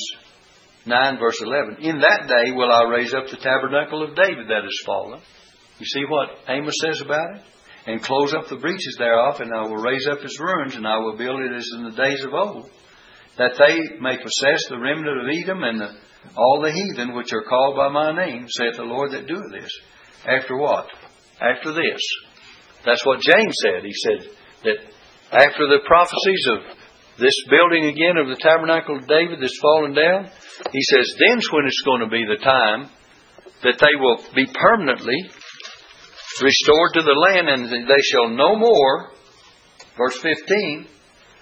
9, 0.86 1.18
verse 1.18 1.40
11. 1.40 1.76
In 1.80 2.00
that 2.00 2.26
day 2.28 2.52
will 2.52 2.70
I 2.70 2.90
raise 2.90 3.14
up 3.14 3.28
the 3.30 3.36
tabernacle 3.36 4.02
of 4.02 4.16
David 4.16 4.48
that 4.48 4.64
is 4.64 4.82
fallen. 4.84 5.20
You 5.78 5.86
see 5.86 6.04
what 6.08 6.30
Amos 6.48 6.74
says 6.80 7.00
about 7.00 7.36
it? 7.36 7.42
And 7.86 8.02
close 8.02 8.32
up 8.32 8.48
the 8.48 8.56
breaches 8.56 8.96
thereof, 8.98 9.40
and 9.40 9.52
I 9.52 9.62
will 9.62 9.82
raise 9.82 10.06
up 10.06 10.18
its 10.22 10.38
ruins, 10.38 10.76
and 10.76 10.86
I 10.86 10.98
will 10.98 11.16
build 11.16 11.40
it 11.40 11.52
as 11.52 11.68
in 11.76 11.84
the 11.84 11.96
days 11.96 12.22
of 12.24 12.32
old, 12.32 12.70
that 13.38 13.58
they 13.58 13.98
may 13.98 14.16
possess 14.16 14.62
the 14.68 14.78
remnant 14.78 15.20
of 15.20 15.26
Edom 15.26 15.64
and 15.64 15.80
the 15.80 15.90
all 16.36 16.62
the 16.62 16.72
heathen 16.72 17.14
which 17.14 17.32
are 17.32 17.42
called 17.42 17.76
by 17.76 17.88
my 17.88 18.14
name, 18.14 18.46
saith 18.48 18.76
the 18.76 18.84
Lord 18.84 19.12
that 19.12 19.26
doeth 19.26 19.52
this. 19.52 19.70
After 20.26 20.56
what? 20.56 20.86
After 21.40 21.72
this. 21.72 22.00
That's 22.86 23.04
what 23.04 23.20
James 23.20 23.54
said. 23.62 23.82
He 23.84 23.92
said 23.92 24.30
that 24.64 24.78
after 25.32 25.66
the 25.66 25.80
prophecies 25.86 26.46
of 26.52 26.58
this 27.18 27.34
building 27.48 27.86
again 27.86 28.16
of 28.16 28.28
the 28.28 28.40
tabernacle 28.40 28.96
of 28.96 29.06
David 29.06 29.40
that's 29.40 29.58
fallen 29.60 29.94
down, 29.94 30.30
he 30.72 30.82
says, 30.82 31.14
then's 31.18 31.48
when 31.52 31.66
it's 31.66 31.82
going 31.84 32.00
to 32.00 32.08
be 32.08 32.24
the 32.24 32.42
time 32.42 32.88
that 33.62 33.78
they 33.78 33.94
will 34.00 34.18
be 34.34 34.46
permanently 34.46 35.30
restored 36.42 36.92
to 36.94 37.02
the 37.02 37.12
land, 37.12 37.48
and 37.48 37.70
they 37.70 38.02
shall 38.10 38.28
no 38.30 38.56
more, 38.56 39.12
verse 39.96 40.18
15, 40.18 40.86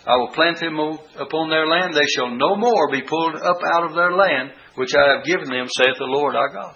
I 0.07 0.17
will 0.17 0.33
plant 0.35 0.59
them 0.61 0.79
upon 0.79 1.51
their 1.51 1.67
land, 1.67 1.95
they 1.95 2.09
shall 2.17 2.31
no 2.35 2.57
more 2.57 2.91
be 2.91 3.03
pulled 3.03 3.37
up 3.37 3.61
out 3.75 3.85
of 3.89 3.95
their 3.95 4.13
land, 4.13 4.51
which 4.75 4.95
I 4.95 5.17
have 5.17 5.25
given 5.25 5.49
them, 5.49 5.69
saith 5.71 5.97
the 5.99 6.05
Lord 6.05 6.35
our 6.35 6.53
God. 6.53 6.75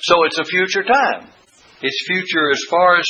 So 0.00 0.24
it's 0.24 0.38
a 0.38 0.44
future 0.44 0.82
time. 0.82 1.28
It's 1.82 2.06
future 2.06 2.50
as 2.50 2.62
far 2.70 2.98
as 2.98 3.06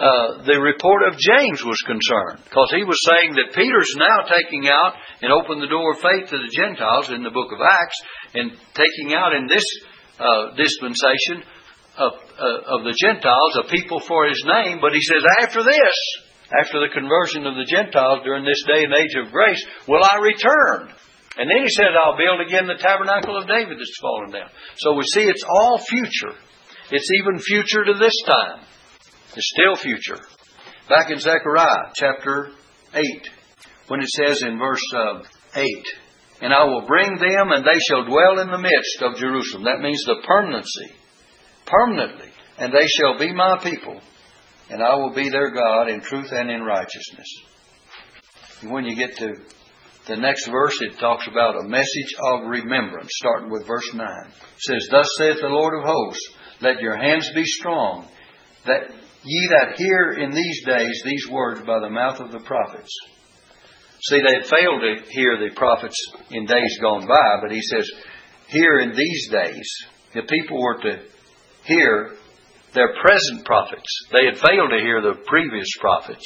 uh, 0.00 0.42
the 0.48 0.56
report 0.56 1.04
of 1.04 1.20
James 1.20 1.60
was 1.60 1.76
concerned, 1.84 2.40
because 2.48 2.72
he 2.72 2.88
was 2.88 2.96
saying 3.04 3.36
that 3.36 3.52
Peter's 3.52 3.94
now 4.00 4.24
taking 4.24 4.64
out 4.64 4.96
and 5.20 5.28
open 5.28 5.60
the 5.60 5.68
door 5.68 5.92
of 5.92 6.00
faith 6.00 6.32
to 6.32 6.40
the 6.40 6.52
Gentiles 6.56 7.12
in 7.12 7.20
the 7.20 7.30
book 7.30 7.52
of 7.52 7.60
Acts, 7.60 8.00
and 8.32 8.48
taking 8.72 9.12
out 9.12 9.36
in 9.36 9.44
this 9.44 9.66
uh, 10.16 10.56
dispensation 10.56 11.44
of, 12.00 12.16
uh, 12.16 12.80
of 12.80 12.88
the 12.88 12.96
Gentiles 12.96 13.60
a 13.60 13.68
people 13.68 14.00
for 14.00 14.24
his 14.24 14.40
name. 14.48 14.80
But 14.80 14.96
he 14.96 15.04
says, 15.04 15.20
after 15.44 15.60
this, 15.60 15.96
after 16.48 16.80
the 16.80 16.96
conversion 16.96 17.44
of 17.44 17.60
the 17.60 17.68
Gentiles 17.68 18.24
during 18.24 18.48
this 18.48 18.64
day 18.64 18.88
and 18.88 18.96
age 18.96 19.14
of 19.20 19.28
grace, 19.28 19.60
will 19.86 20.00
I 20.00 20.16
return 20.24 20.96
and 21.40 21.48
then 21.48 21.62
he 21.62 21.70
said, 21.70 21.94
I'll 21.94 22.18
build 22.18 22.42
again 22.44 22.66
the 22.66 22.76
tabernacle 22.76 23.38
of 23.38 23.46
David 23.46 23.78
that's 23.78 23.98
fallen 24.02 24.28
down. 24.28 24.50
So 24.76 24.92
we 24.92 25.04
see 25.14 25.22
it's 25.22 25.44
all 25.46 25.78
future. 25.78 26.34
It's 26.90 27.08
even 27.22 27.38
future 27.38 27.84
to 27.86 27.94
this 27.94 28.16
time. 28.26 28.66
It's 29.36 29.52
still 29.56 29.76
future. 29.76 30.20
Back 30.88 31.10
in 31.10 31.20
Zechariah 31.20 31.92
chapter 31.94 32.50
8, 32.92 33.04
when 33.86 34.00
it 34.00 34.08
says 34.08 34.42
in 34.42 34.58
verse 34.58 34.82
uh, 34.94 35.22
8, 35.54 35.66
And 36.42 36.52
I 36.52 36.64
will 36.64 36.84
bring 36.86 37.14
them, 37.16 37.52
and 37.52 37.64
they 37.64 37.78
shall 37.88 38.04
dwell 38.04 38.40
in 38.40 38.50
the 38.50 38.58
midst 38.58 39.02
of 39.02 39.18
Jerusalem. 39.18 39.64
That 39.64 39.80
means 39.80 40.02
the 40.04 40.22
permanency. 40.26 40.92
Permanently. 41.64 42.30
And 42.58 42.72
they 42.72 42.86
shall 42.86 43.18
be 43.18 43.32
my 43.32 43.58
people, 43.62 44.00
and 44.68 44.82
I 44.82 44.96
will 44.96 45.14
be 45.14 45.28
their 45.28 45.50
God 45.50 45.88
in 45.88 46.00
truth 46.00 46.30
and 46.32 46.50
in 46.50 46.62
righteousness. 46.62 47.28
And 48.62 48.72
when 48.72 48.84
you 48.84 48.96
get 48.96 49.16
to 49.18 49.34
the 50.08 50.16
next 50.16 50.48
verse, 50.48 50.76
it 50.80 50.98
talks 50.98 51.28
about 51.28 51.56
a 51.56 51.68
message 51.68 52.14
of 52.18 52.48
remembrance, 52.48 53.10
starting 53.12 53.50
with 53.50 53.66
verse 53.66 53.94
9. 53.94 54.06
It 54.26 54.32
says, 54.58 54.88
Thus 54.90 55.08
saith 55.16 55.40
the 55.40 55.48
Lord 55.48 55.78
of 55.78 55.84
hosts, 55.84 56.34
Let 56.60 56.80
your 56.80 56.96
hands 56.96 57.30
be 57.34 57.44
strong, 57.44 58.08
that 58.66 58.90
ye 59.24 59.48
that 59.50 59.76
hear 59.76 60.12
in 60.12 60.30
these 60.30 60.64
days 60.64 61.02
these 61.04 61.26
words 61.30 61.60
by 61.62 61.80
the 61.80 61.90
mouth 61.90 62.20
of 62.20 62.32
the 62.32 62.40
prophets. 62.40 62.90
See, 64.08 64.16
they 64.16 64.34
had 64.40 64.48
failed 64.48 64.80
to 64.80 65.12
hear 65.12 65.36
the 65.38 65.54
prophets 65.54 65.96
in 66.30 66.46
days 66.46 66.78
gone 66.80 67.06
by, 67.06 67.38
but 67.42 67.52
he 67.52 67.60
says, 67.60 67.90
Here 68.48 68.80
in 68.80 68.96
these 68.96 69.28
days, 69.30 69.68
the 70.14 70.22
people 70.22 70.60
were 70.60 70.80
to 70.80 71.02
hear 71.64 72.16
their 72.72 72.94
present 73.02 73.44
prophets. 73.44 73.88
They 74.12 74.24
had 74.24 74.38
failed 74.38 74.70
to 74.70 74.82
hear 74.82 75.02
the 75.02 75.20
previous 75.26 75.68
prophets. 75.80 76.24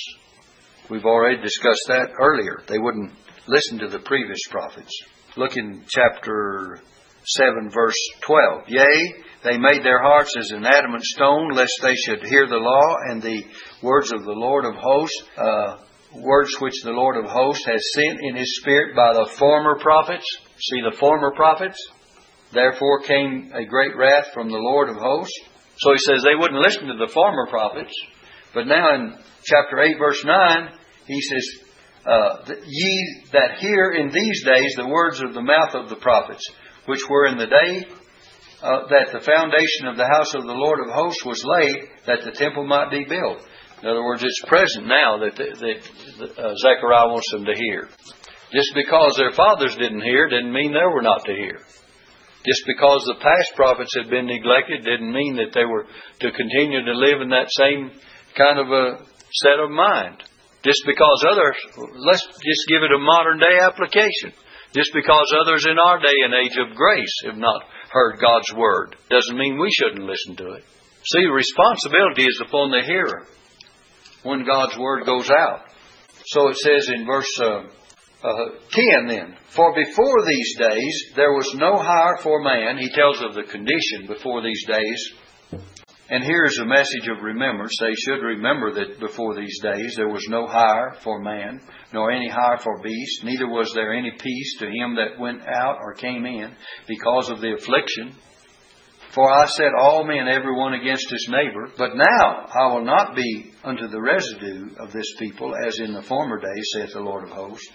We've 0.88 1.04
already 1.04 1.42
discussed 1.42 1.84
that 1.88 2.10
earlier. 2.20 2.62
They 2.68 2.78
wouldn't 2.78 3.12
Listen 3.46 3.78
to 3.78 3.88
the 3.88 3.98
previous 3.98 4.38
prophets. 4.50 4.90
Look 5.36 5.58
in 5.58 5.84
chapter 5.86 6.80
7, 7.26 7.70
verse 7.70 7.94
12. 8.22 8.62
Yea, 8.68 9.14
they 9.44 9.58
made 9.58 9.84
their 9.84 10.00
hearts 10.00 10.34
as 10.38 10.50
an 10.50 10.64
adamant 10.64 11.04
stone, 11.04 11.50
lest 11.52 11.72
they 11.82 11.94
should 11.94 12.24
hear 12.24 12.48
the 12.48 12.56
law 12.56 12.96
and 13.10 13.20
the 13.20 13.44
words 13.82 14.10
of 14.10 14.24
the 14.24 14.32
Lord 14.32 14.64
of 14.64 14.74
hosts, 14.74 15.22
uh, 15.36 15.76
words 16.16 16.50
which 16.60 16.80
the 16.82 16.92
Lord 16.92 17.22
of 17.22 17.30
hosts 17.30 17.66
has 17.66 17.92
sent 17.92 18.20
in 18.22 18.36
his 18.36 18.56
spirit 18.60 18.96
by 18.96 19.12
the 19.12 19.30
former 19.38 19.76
prophets. 19.78 20.24
See 20.58 20.80
the 20.80 20.96
former 20.98 21.32
prophets? 21.36 21.76
Therefore 22.54 23.02
came 23.02 23.52
a 23.54 23.66
great 23.66 23.94
wrath 23.96 24.28
from 24.32 24.48
the 24.48 24.56
Lord 24.56 24.88
of 24.88 24.96
hosts. 24.96 25.38
So 25.76 25.92
he 25.92 25.98
says 25.98 26.24
they 26.24 26.38
wouldn't 26.38 26.64
listen 26.64 26.86
to 26.86 26.96
the 26.96 27.12
former 27.12 27.46
prophets. 27.50 27.92
But 28.54 28.66
now 28.66 28.94
in 28.94 29.18
chapter 29.44 29.78
8, 29.78 29.98
verse 29.98 30.24
9, 30.24 30.68
he 31.06 31.20
says, 31.20 31.64
uh, 32.06 32.54
ye 32.66 33.24
that 33.32 33.58
hear 33.58 33.92
in 33.92 34.08
these 34.08 34.44
days 34.44 34.74
the 34.76 34.88
words 34.88 35.20
of 35.22 35.34
the 35.34 35.42
mouth 35.42 35.74
of 35.74 35.90
the 35.90 35.96
prophets, 35.96 36.46
which 36.86 37.00
were 37.10 37.26
in 37.26 37.36
the 37.36 37.46
day 37.46 37.88
uh, 38.62 38.86
that 38.88 39.12
the 39.12 39.24
foundation 39.24 39.88
of 39.88 39.96
the 39.96 40.06
house 40.06 40.34
of 40.34 40.42
the 40.42 40.54
Lord 40.54 40.80
of 40.80 40.92
hosts 40.92 41.24
was 41.24 41.42
laid, 41.44 41.88
that 42.06 42.24
the 42.24 42.32
temple 42.32 42.66
might 42.66 42.90
be 42.90 43.04
built. 43.04 43.40
In 43.82 43.88
other 43.88 44.04
words, 44.04 44.24
it's 44.24 44.44
present 44.46 44.86
now 44.86 45.18
that, 45.18 45.36
that 45.36 45.78
uh, 46.38 46.54
Zechariah 46.56 47.12
wants 47.12 47.30
them 47.32 47.44
to 47.44 47.54
hear. 47.54 47.88
Just 48.52 48.72
because 48.74 49.16
their 49.18 49.32
fathers 49.32 49.76
didn't 49.76 50.00
hear 50.02 50.28
didn't 50.28 50.52
mean 50.52 50.72
they 50.72 50.88
were 50.88 51.02
not 51.02 51.24
to 51.26 51.34
hear. 51.34 51.58
Just 52.44 52.62
because 52.68 53.02
the 53.04 53.20
past 53.20 53.56
prophets 53.56 53.92
had 53.96 54.08
been 54.08 54.26
neglected 54.26 54.84
didn't 54.84 55.12
mean 55.12 55.36
that 55.36 55.52
they 55.52 55.64
were 55.64 55.84
to 56.20 56.28
continue 56.30 56.84
to 56.84 56.94
live 56.96 57.20
in 57.20 57.30
that 57.30 57.48
same 57.48 57.90
kind 58.36 58.60
of 58.60 58.68
a 58.68 59.04
set 59.44 59.58
of 59.58 59.70
mind. 59.70 60.22
Just 60.62 60.80
because 60.86 61.24
others, 61.28 61.56
let's 62.04 62.24
just 62.24 62.64
give 62.68 62.84
it 62.84 62.94
a 62.94 63.00
modern 63.00 63.40
day 63.40 63.58
application. 63.60 64.32
Just 64.72 64.90
because 64.92 65.28
others 65.40 65.66
in 65.68 65.76
our 65.78 65.98
day 66.00 66.18
and 66.24 66.34
age 66.34 66.56
of 66.56 66.76
grace 66.76 67.14
have 67.26 67.36
not 67.36 67.62
heard 67.94 68.20
God's 68.20 68.52
Word 68.52 68.96
doesn't 69.08 69.38
mean 69.38 69.58
we 69.58 69.70
shouldn't 69.70 70.04
listen 70.04 70.36
to 70.36 70.52
it. 70.52 70.64
See, 71.06 71.22
the 71.22 71.32
responsibility 71.32 72.24
is 72.24 72.42
upon 72.44 72.70
the 72.70 72.82
hearer 72.84 73.26
when 74.24 74.44
God's 74.44 74.76
word 74.76 75.04
goes 75.06 75.30
out. 75.30 75.60
So 76.26 76.48
it 76.48 76.56
says 76.56 76.88
in 76.88 77.06
verse 77.06 77.40
uh, 77.40 77.62
uh, 78.24 78.48
10 79.04 79.06
then, 79.08 79.36
For 79.54 79.74
before 79.74 80.26
these 80.26 80.56
days 80.58 81.12
there 81.14 81.32
was 81.32 81.54
no 81.54 81.76
hire 81.76 82.16
for 82.22 82.42
man. 82.42 82.78
He 82.78 82.88
tells 82.88 83.20
of 83.22 83.34
the 83.34 83.42
condition 83.44 84.08
before 84.08 84.42
these 84.42 84.64
days. 84.66 85.12
And 86.10 86.22
here's 86.22 86.58
a 86.58 86.66
message 86.66 87.08
of 87.08 87.22
remembrance. 87.22 87.76
They 87.80 87.94
should 87.94 88.22
remember 88.22 88.74
that 88.74 89.00
before 89.00 89.34
these 89.34 89.58
days 89.62 89.94
there 89.96 90.08
was 90.08 90.24
no 90.28 90.46
hire 90.46 90.94
for 91.02 91.18
man, 91.20 91.60
nor 91.92 92.10
any 92.10 92.28
hire 92.28 92.58
for 92.58 92.82
beast, 92.82 93.24
neither 93.24 93.48
was 93.48 93.72
there 93.74 93.94
any 93.94 94.10
peace 94.10 94.58
to 94.58 94.66
him 94.66 94.96
that 94.96 95.18
went 95.18 95.40
out 95.46 95.78
or 95.80 95.94
came 95.94 96.26
in, 96.26 96.54
because 96.86 97.30
of 97.30 97.40
the 97.40 97.54
affliction 97.54 98.14
for 99.14 99.30
I 99.30 99.46
set 99.46 99.72
all 99.78 100.04
men 100.04 100.26
every 100.26 100.56
one 100.56 100.74
against 100.74 101.08
his 101.08 101.28
neighbor. 101.30 101.68
But 101.78 101.94
now 101.94 102.46
I 102.52 102.74
will 102.74 102.84
not 102.84 103.14
be 103.14 103.52
unto 103.62 103.86
the 103.86 104.00
residue 104.00 104.70
of 104.80 104.92
this 104.92 105.06
people 105.20 105.54
as 105.66 105.78
in 105.78 105.94
the 105.94 106.02
former 106.02 106.40
days, 106.40 106.70
saith 106.74 106.92
the 106.92 107.00
Lord 107.00 107.22
of 107.22 107.30
hosts. 107.30 107.68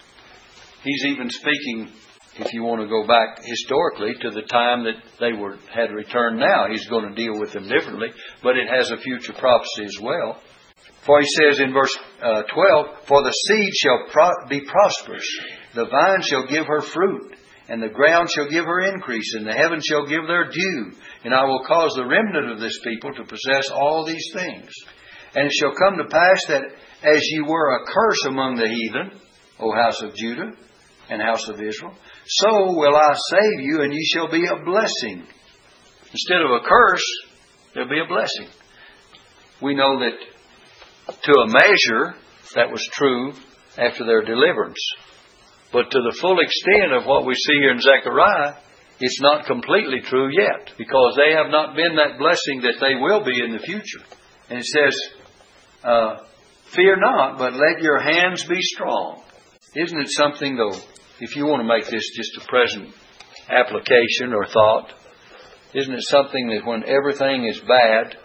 He's 0.84 1.04
even 1.06 1.30
speaking, 1.30 1.90
if 2.36 2.52
you 2.52 2.62
want 2.62 2.80
to 2.80 2.88
go 2.88 3.06
back 3.06 3.42
historically, 3.42 4.14
to 4.20 4.30
the 4.30 4.42
time 4.42 4.84
that 4.84 5.02
they 5.18 5.32
were 5.32 5.58
had 5.72 5.90
returned 5.92 6.38
now. 6.38 6.66
He's 6.70 6.86
going 6.86 7.08
to 7.08 7.14
deal 7.14 7.38
with 7.38 7.52
them 7.52 7.68
differently, 7.68 8.08
but 8.42 8.56
it 8.56 8.68
has 8.68 8.90
a 8.90 8.96
future 8.98 9.32
prophecy 9.32 9.84
as 9.84 9.98
well. 10.00 10.40
For 11.04 11.20
he 11.20 11.26
says 11.26 11.60
in 11.60 11.72
verse 11.72 11.96
uh, 12.22 12.42
12, 12.42 13.06
For 13.06 13.22
the 13.22 13.32
seed 13.32 13.72
shall 13.74 14.06
pro- 14.10 14.48
be 14.48 14.60
prosperous, 14.60 15.26
the 15.74 15.86
vine 15.86 16.22
shall 16.22 16.46
give 16.46 16.66
her 16.66 16.82
fruit 16.82 17.34
and 17.70 17.80
the 17.80 17.88
ground 17.88 18.28
shall 18.34 18.50
give 18.50 18.64
her 18.64 18.80
increase, 18.80 19.32
and 19.36 19.46
the 19.46 19.52
heavens 19.52 19.84
shall 19.88 20.04
give 20.04 20.26
their 20.26 20.50
dew. 20.50 20.90
And 21.22 21.32
I 21.32 21.44
will 21.44 21.64
cause 21.64 21.92
the 21.94 22.04
remnant 22.04 22.50
of 22.50 22.58
this 22.58 22.76
people 22.82 23.12
to 23.14 23.22
possess 23.22 23.70
all 23.70 24.04
these 24.04 24.28
things. 24.34 24.68
And 25.36 25.46
it 25.46 25.52
shall 25.52 25.72
come 25.76 25.96
to 25.98 26.10
pass 26.10 26.40
that 26.48 26.64
as 27.04 27.22
ye 27.30 27.42
were 27.46 27.76
a 27.76 27.86
curse 27.86 28.24
among 28.26 28.56
the 28.56 28.66
heathen, 28.66 29.20
O 29.60 29.72
house 29.72 30.02
of 30.02 30.16
Judah 30.16 30.50
and 31.10 31.22
house 31.22 31.48
of 31.48 31.62
Israel, 31.62 31.94
so 32.30 32.72
will 32.76 32.94
I 32.94 33.12
save 33.30 33.60
you, 33.66 33.82
and 33.82 33.92
ye 33.92 34.04
shall 34.14 34.30
be 34.30 34.44
a 34.46 34.64
blessing. 34.64 35.26
Instead 36.12 36.40
of 36.42 36.50
a 36.50 36.66
curse, 36.66 37.04
there'll 37.74 37.88
be 37.88 38.00
a 38.00 38.08
blessing. 38.08 38.46
We 39.60 39.74
know 39.74 39.98
that 39.98 40.16
to 41.22 41.32
a 41.32 41.46
measure 41.48 42.14
that 42.54 42.70
was 42.70 42.86
true 42.92 43.32
after 43.76 44.04
their 44.06 44.22
deliverance. 44.22 44.78
But 45.72 45.90
to 45.90 45.98
the 45.98 46.16
full 46.20 46.38
extent 46.40 46.92
of 46.92 47.06
what 47.06 47.26
we 47.26 47.34
see 47.34 47.58
here 47.60 47.72
in 47.72 47.80
Zechariah, 47.80 48.54
it's 49.00 49.20
not 49.20 49.46
completely 49.46 50.00
true 50.00 50.30
yet, 50.30 50.72
because 50.78 51.16
they 51.16 51.32
have 51.34 51.50
not 51.50 51.74
been 51.74 51.96
that 51.96 52.18
blessing 52.18 52.62
that 52.62 52.78
they 52.80 52.94
will 53.00 53.24
be 53.24 53.40
in 53.42 53.52
the 53.52 53.58
future. 53.58 54.04
And 54.48 54.58
it 54.58 54.66
says, 54.66 54.96
uh, 55.82 56.16
Fear 56.74 56.98
not, 57.00 57.38
but 57.38 57.54
let 57.54 57.82
your 57.82 57.98
hands 57.98 58.44
be 58.44 58.60
strong. 58.60 59.22
Isn't 59.74 60.00
it 60.00 60.10
something, 60.10 60.56
though, 60.56 60.78
if 61.20 61.36
you 61.36 61.46
want 61.46 61.60
to 61.60 61.68
make 61.68 61.84
this 61.84 62.10
just 62.16 62.36
a 62.38 62.48
present 62.48 62.88
application 63.48 64.32
or 64.32 64.46
thought, 64.46 64.92
isn't 65.74 65.94
it 65.94 66.02
something 66.02 66.48
that 66.48 66.66
when 66.66 66.82
everything 66.84 67.46
is 67.46 67.60
bad 67.60 68.16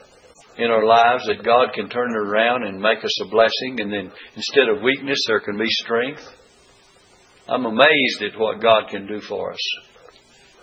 in 0.58 0.72
our 0.72 0.86
lives, 0.86 1.26
that 1.28 1.44
God 1.44 1.74
can 1.74 1.90
turn 1.90 2.12
it 2.12 2.28
around 2.28 2.64
and 2.64 2.80
make 2.80 3.04
us 3.04 3.22
a 3.22 3.30
blessing, 3.30 3.82
and 3.82 3.92
then 3.92 4.12
instead 4.36 4.70
of 4.70 4.82
weakness, 4.82 5.20
there 5.28 5.42
can 5.42 5.58
be 5.58 5.68
strength? 5.68 6.24
I'm 7.48 7.66
amazed 7.66 8.24
at 8.24 8.40
what 8.40 8.62
God 8.62 8.90
can 8.90 9.06
do 9.06 9.20
for 9.22 9.52
us. 9.52 9.60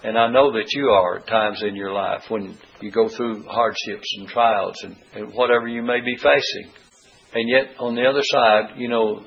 And 0.03 0.19
I 0.19 0.33
know 0.33 0.53
that 0.53 0.73
you 0.73 0.89
are 0.89 1.19
at 1.19 1.29
times 1.29 1.63
in 1.63 1.77
your 1.77 1.93
life 1.93 2.23
when 2.29 2.59
you 2.81 2.91
go 2.91 3.09
through 3.09 3.45
hardships 3.45 4.17
and 4.19 4.27
trials 4.29 4.75
and, 4.83 4.97
and 5.15 5.33
whatever 5.35 5.69
you 5.69 5.83
may 5.83 6.01
be 6.01 6.17
facing. 6.17 6.73
And 7.35 7.49
yet, 7.49 7.77
on 7.79 7.95
the 7.95 8.05
other 8.05 8.23
side, 8.25 8.79
you 8.79 8.89
know, 8.89 9.19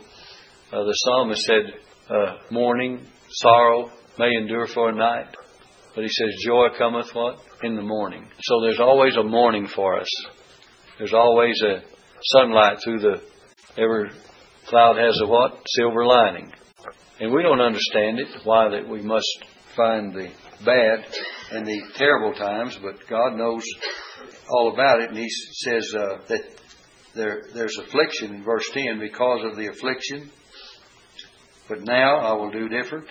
uh, 0.73 0.83
the 0.83 0.93
psalmist 0.93 1.43
said, 1.43 1.84
uh, 2.09 2.37
mourning, 2.51 3.05
sorrow 3.29 3.91
may 4.17 4.29
endure 4.35 4.67
for 4.67 4.89
a 4.89 4.95
night. 4.95 5.27
But 5.93 6.03
he 6.03 6.09
says, 6.09 6.43
joy 6.43 6.67
cometh 6.77 7.09
what? 7.13 7.39
In 7.63 7.75
the 7.75 7.81
morning. 7.81 8.27
So 8.41 8.61
there's 8.61 8.79
always 8.79 9.15
a 9.15 9.23
morning 9.23 9.67
for 9.73 9.99
us. 9.99 10.07
There's 10.97 11.13
always 11.13 11.61
a 11.61 11.81
sunlight 12.21 12.79
through 12.83 12.99
the, 12.99 13.21
every 13.77 14.09
cloud 14.67 14.97
has 14.97 15.19
a 15.21 15.27
what? 15.27 15.61
Silver 15.67 16.05
lining. 16.05 16.51
And 17.19 17.33
we 17.33 17.43
don't 17.43 17.61
understand 17.61 18.19
it, 18.19 18.27
why 18.43 18.69
that 18.69 18.87
we 18.89 19.01
must 19.01 19.45
find 19.75 20.13
the 20.13 20.29
bad 20.65 21.05
and 21.51 21.65
the 21.65 21.81
terrible 21.95 22.33
times, 22.33 22.77
but 22.81 23.07
God 23.09 23.37
knows 23.37 23.63
all 24.49 24.73
about 24.73 25.01
it, 25.01 25.09
and 25.09 25.17
He 25.17 25.29
says 25.29 25.93
uh, 25.97 26.17
that 26.27 26.41
there, 27.15 27.43
there's 27.53 27.77
affliction 27.77 28.35
in 28.35 28.43
verse 28.43 28.69
10 28.73 28.99
because 28.99 29.45
of 29.45 29.55
the 29.55 29.67
affliction. 29.67 30.29
But 31.67 31.81
now 31.81 32.17
I 32.17 32.33
will 32.33 32.51
do 32.51 32.69
different. 32.69 33.07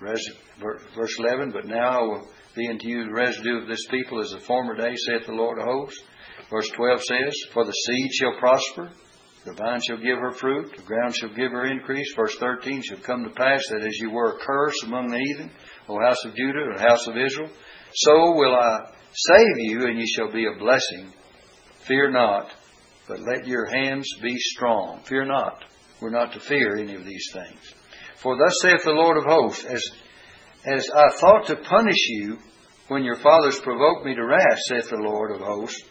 Verse 0.00 1.18
11, 1.18 1.52
but 1.52 1.66
now 1.66 2.00
I 2.00 2.02
will 2.02 2.28
be 2.54 2.68
unto 2.68 2.88
you 2.88 3.04
the 3.04 3.12
residue 3.12 3.62
of 3.62 3.68
this 3.68 3.86
people 3.90 4.20
as 4.20 4.30
the 4.30 4.40
former 4.40 4.76
day, 4.76 4.94
saith 4.94 5.26
the 5.26 5.32
Lord 5.32 5.58
of 5.58 5.64
hosts. 5.64 6.02
Verse 6.50 6.68
12 6.76 7.02
says, 7.02 7.34
For 7.52 7.64
the 7.64 7.72
seed 7.72 8.12
shall 8.12 8.38
prosper, 8.38 8.90
the 9.46 9.54
vine 9.54 9.80
shall 9.86 9.96
give 9.96 10.18
her 10.18 10.32
fruit, 10.32 10.76
the 10.76 10.82
ground 10.82 11.14
shall 11.14 11.30
give 11.30 11.52
her 11.52 11.66
increase. 11.66 12.12
Verse 12.14 12.36
13 12.38 12.82
shall 12.82 12.98
come 12.98 13.24
to 13.24 13.30
pass 13.30 13.62
that 13.70 13.86
as 13.86 13.96
you 13.98 14.10
were 14.10 14.32
a 14.32 14.38
curse 14.38 14.82
among 14.84 15.08
the 15.08 15.18
heathen, 15.18 15.50
O 15.88 15.98
house 16.00 16.24
of 16.24 16.34
Judah 16.34 16.70
and 16.70 16.80
house 16.80 17.06
of 17.06 17.16
Israel, 17.16 17.50
so 17.94 18.34
will 18.34 18.54
I 18.54 18.92
save 19.12 19.58
you, 19.58 19.86
and 19.86 19.98
ye 19.98 20.06
shall 20.06 20.30
be 20.30 20.46
a 20.46 20.58
blessing. 20.58 21.12
Fear 21.86 22.10
not, 22.10 22.52
but 23.08 23.20
let 23.20 23.46
your 23.46 23.66
hands 23.66 24.06
be 24.20 24.36
strong. 24.36 25.00
Fear 25.04 25.26
not. 25.26 25.64
We're 26.02 26.10
not 26.10 26.32
to 26.32 26.40
fear 26.40 26.76
any 26.76 26.94
of 26.94 27.06
these 27.06 27.30
things. 27.32 27.74
For 28.22 28.36
thus 28.36 28.54
saith 28.62 28.84
the 28.84 28.92
Lord 28.92 29.18
of 29.18 29.24
hosts, 29.24 29.64
as, 29.64 29.82
as 30.64 30.90
I 30.94 31.10
thought 31.20 31.46
to 31.46 31.56
punish 31.56 32.08
you 32.08 32.38
when 32.88 33.04
your 33.04 33.16
fathers 33.16 33.60
provoked 33.60 34.06
me 34.06 34.14
to 34.14 34.24
wrath, 34.24 34.58
saith 34.68 34.90
the 34.90 34.96
Lord 34.96 35.32
of 35.32 35.40
hosts, 35.40 35.82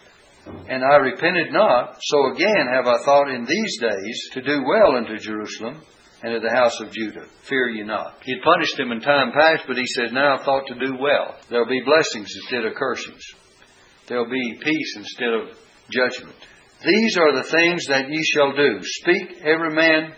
and 0.68 0.84
I 0.84 0.96
repented 0.96 1.52
not, 1.52 1.98
so 2.00 2.32
again 2.32 2.66
have 2.72 2.86
I 2.86 3.02
thought 3.04 3.30
in 3.30 3.44
these 3.44 3.78
days 3.80 4.28
to 4.32 4.42
do 4.42 4.62
well 4.64 4.96
unto 4.96 5.18
Jerusalem 5.18 5.82
and 6.22 6.32
to 6.32 6.40
the 6.40 6.54
house 6.54 6.80
of 6.80 6.92
Judah. 6.92 7.26
Fear 7.42 7.68
ye 7.70 7.82
not. 7.82 8.18
He 8.22 8.32
had 8.32 8.42
punished 8.42 8.76
them 8.76 8.92
in 8.92 9.00
time 9.00 9.32
past, 9.32 9.64
but 9.66 9.76
he 9.76 9.86
said, 9.86 10.12
Now 10.12 10.36
I've 10.36 10.44
thought 10.44 10.66
to 10.68 10.86
do 10.86 10.96
well. 10.98 11.36
There'll 11.50 11.68
be 11.68 11.82
blessings 11.84 12.32
instead 12.34 12.64
of 12.64 12.74
cursings. 12.74 13.22
There'll 14.06 14.30
be 14.30 14.58
peace 14.60 14.96
instead 14.96 15.34
of 15.34 15.58
judgment. 15.90 16.36
These 16.84 17.16
are 17.18 17.32
the 17.34 17.48
things 17.48 17.86
that 17.86 18.08
ye 18.08 18.22
shall 18.22 18.52
do. 18.52 18.78
Speak 18.82 19.42
every 19.42 19.74
man 19.74 20.14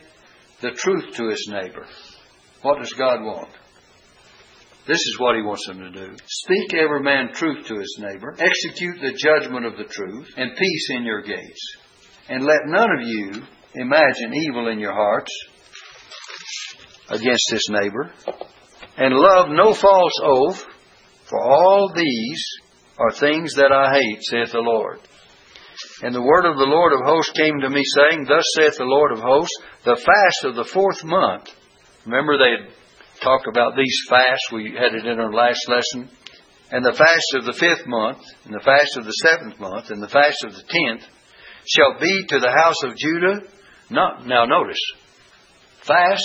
the 0.60 0.70
truth 0.72 1.14
to 1.16 1.28
his 1.28 1.48
neighbor. 1.50 1.86
What 2.62 2.78
does 2.78 2.92
God 2.92 3.22
want? 3.22 3.50
This 4.86 4.96
is 4.96 5.18
what 5.18 5.36
he 5.36 5.42
wants 5.42 5.66
them 5.66 5.80
to 5.80 5.90
do. 5.90 6.16
Speak 6.26 6.74
every 6.74 7.02
man 7.02 7.32
truth 7.34 7.66
to 7.66 7.78
his 7.78 7.98
neighbor. 8.00 8.34
Execute 8.38 9.00
the 9.00 9.12
judgment 9.12 9.66
of 9.66 9.76
the 9.76 9.84
truth, 9.84 10.28
and 10.36 10.56
peace 10.56 10.90
in 10.90 11.04
your 11.04 11.20
gates. 11.20 11.76
And 12.28 12.44
let 12.44 12.60
none 12.64 12.90
of 12.90 13.06
you 13.06 13.42
imagine 13.74 14.34
evil 14.34 14.68
in 14.68 14.78
your 14.78 14.94
hearts 14.94 15.30
against 17.10 17.50
his 17.50 17.68
neighbor. 17.70 18.10
And 18.96 19.14
love 19.14 19.50
no 19.50 19.74
false 19.74 20.20
oath, 20.22 20.64
for 21.26 21.40
all 21.40 21.92
these 21.94 22.44
are 22.98 23.12
things 23.12 23.54
that 23.54 23.70
I 23.70 23.92
hate, 23.94 24.22
saith 24.22 24.52
the 24.52 24.58
Lord. 24.58 25.00
And 26.02 26.14
the 26.14 26.22
word 26.22 26.46
of 26.46 26.56
the 26.56 26.70
Lord 26.70 26.92
of 26.92 27.00
hosts 27.04 27.32
came 27.32 27.60
to 27.60 27.70
me, 27.70 27.82
saying, 27.82 28.26
Thus 28.28 28.44
saith 28.54 28.76
the 28.78 28.84
Lord 28.84 29.12
of 29.12 29.18
hosts, 29.18 29.56
the 29.84 29.96
fast 29.96 30.44
of 30.44 30.54
the 30.54 30.64
fourth 30.64 31.02
month. 31.04 31.50
Remember, 32.06 32.38
they 32.38 32.50
had 32.50 32.70
talked 33.20 33.48
about 33.48 33.74
these 33.76 33.98
fasts. 34.08 34.52
We 34.52 34.76
had 34.78 34.94
it 34.94 35.06
in 35.06 35.18
our 35.18 35.32
last 35.32 35.68
lesson. 35.68 36.08
And 36.70 36.84
the 36.84 36.92
fast 36.92 37.34
of 37.34 37.46
the 37.46 37.58
fifth 37.58 37.86
month, 37.86 38.18
and 38.44 38.54
the 38.54 38.64
fast 38.64 38.96
of 38.96 39.06
the 39.06 39.18
seventh 39.26 39.58
month, 39.58 39.90
and 39.90 40.02
the 40.02 40.08
fast 40.08 40.44
of 40.44 40.52
the 40.52 40.62
tenth 40.62 41.02
shall 41.66 41.98
be 41.98 42.26
to 42.28 42.38
the 42.38 42.50
house 42.50 42.82
of 42.84 42.96
Judah. 42.96 43.40
Not 43.90 44.26
now 44.26 44.44
notice. 44.44 44.80
Fast 45.82 46.22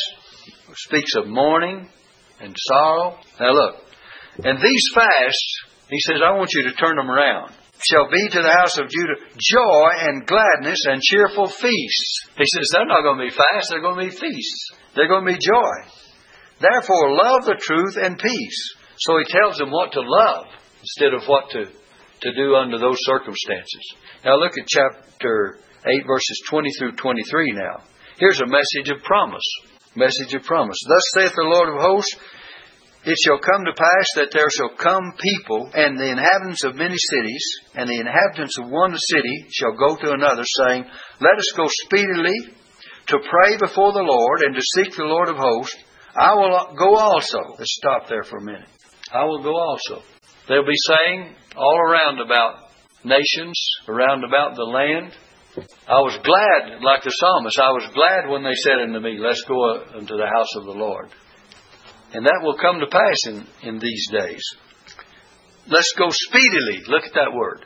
speaks 0.75 1.15
of 1.15 1.27
mourning 1.27 1.87
and 2.39 2.55
sorrow. 2.59 3.17
Now 3.39 3.51
look. 3.51 3.75
And 4.43 4.59
these 4.59 4.83
fasts, 4.93 5.63
he 5.89 5.99
says, 5.99 6.21
I 6.23 6.37
want 6.37 6.51
you 6.53 6.63
to 6.63 6.75
turn 6.75 6.97
them 6.97 7.09
around. 7.09 7.53
Shall 7.89 8.09
be 8.09 8.29
to 8.31 8.41
the 8.41 8.55
house 8.55 8.77
of 8.79 8.87
Judah 8.87 9.19
joy 9.35 9.89
and 10.07 10.25
gladness 10.25 10.79
and 10.85 11.01
cheerful 11.01 11.47
feasts. 11.47 12.29
He 12.37 12.45
says, 12.47 12.69
they're 12.71 12.87
not 12.87 13.03
going 13.03 13.19
to 13.19 13.27
be 13.27 13.35
fasts, 13.35 13.69
they're 13.69 13.81
going 13.81 13.99
to 13.99 14.09
be 14.09 14.15
feasts. 14.15 14.71
They're 14.95 15.07
going 15.07 15.25
to 15.25 15.33
be 15.33 15.39
joy. 15.39 15.75
Therefore, 16.61 17.11
love 17.11 17.45
the 17.45 17.59
truth 17.59 17.97
and 17.99 18.17
peace. 18.17 18.75
So 18.97 19.17
he 19.17 19.25
tells 19.25 19.57
them 19.57 19.71
what 19.71 19.91
to 19.93 20.01
love 20.01 20.45
instead 20.79 21.13
of 21.13 21.27
what 21.27 21.49
to, 21.51 21.65
to 21.65 22.35
do 22.35 22.55
under 22.55 22.79
those 22.79 22.97
circumstances. 23.03 23.83
Now 24.23 24.37
look 24.37 24.53
at 24.57 24.67
chapter 24.67 25.59
8, 25.85 26.07
verses 26.07 26.41
20 26.47 26.69
through 26.79 26.95
23 26.95 27.51
now. 27.51 27.83
Here's 28.17 28.39
a 28.39 28.47
message 28.47 28.89
of 28.95 29.03
promise. 29.03 29.43
Message 29.95 30.33
of 30.33 30.43
promise. 30.43 30.77
Thus 30.87 31.03
saith 31.15 31.35
the 31.35 31.43
Lord 31.43 31.69
of 31.69 31.81
hosts, 31.81 32.15
it 33.05 33.17
shall 33.19 33.39
come 33.39 33.65
to 33.65 33.73
pass 33.75 34.07
that 34.15 34.31
there 34.31 34.47
shall 34.49 34.75
come 34.77 35.11
people, 35.19 35.69
and 35.73 35.99
the 35.99 36.09
inhabitants 36.09 36.63
of 36.63 36.75
many 36.75 36.95
cities, 36.95 37.43
and 37.75 37.89
the 37.89 37.99
inhabitants 37.99 38.57
of 38.57 38.69
one 38.69 38.95
city 38.97 39.47
shall 39.51 39.75
go 39.75 39.95
to 39.95 40.11
another, 40.11 40.43
saying, 40.63 40.85
Let 41.19 41.35
us 41.37 41.51
go 41.55 41.67
speedily 41.67 42.55
to 43.07 43.17
pray 43.19 43.57
before 43.59 43.91
the 43.91 44.07
Lord, 44.07 44.41
and 44.43 44.55
to 44.55 44.61
seek 44.75 44.95
the 44.95 45.03
Lord 45.03 45.27
of 45.27 45.35
hosts. 45.35 45.75
I 46.15 46.33
will 46.35 46.75
go 46.77 46.95
also. 46.95 47.59
Let's 47.59 47.75
stop 47.75 48.07
there 48.07 48.23
for 48.23 48.37
a 48.37 48.43
minute. 48.43 48.69
I 49.11 49.25
will 49.25 49.43
go 49.43 49.55
also. 49.55 50.01
They'll 50.47 50.65
be 50.65 50.87
saying 50.87 51.35
all 51.57 51.77
around 51.89 52.19
about 52.19 52.71
nations, 53.03 53.59
around 53.87 54.23
about 54.23 54.55
the 54.55 54.63
land. 54.63 55.11
I 55.87 55.99
was 55.99 56.17
glad, 56.23 56.81
like 56.81 57.03
the 57.03 57.11
psalmist, 57.11 57.59
I 57.59 57.71
was 57.71 57.91
glad 57.93 58.31
when 58.31 58.43
they 58.43 58.55
said 58.63 58.79
unto 58.79 58.99
me, 58.99 59.17
Let's 59.19 59.43
go 59.43 59.83
unto 59.93 60.15
the 60.15 60.25
house 60.25 60.55
of 60.55 60.65
the 60.65 60.71
Lord. 60.71 61.09
And 62.13 62.25
that 62.25 62.41
will 62.43 62.57
come 62.57 62.79
to 62.79 62.87
pass 62.87 63.17
in, 63.27 63.45
in 63.67 63.79
these 63.79 64.07
days. 64.11 64.43
Let's 65.67 65.93
go 65.97 66.07
speedily. 66.09 66.83
Look 66.87 67.05
at 67.05 67.13
that 67.15 67.33
word. 67.33 67.65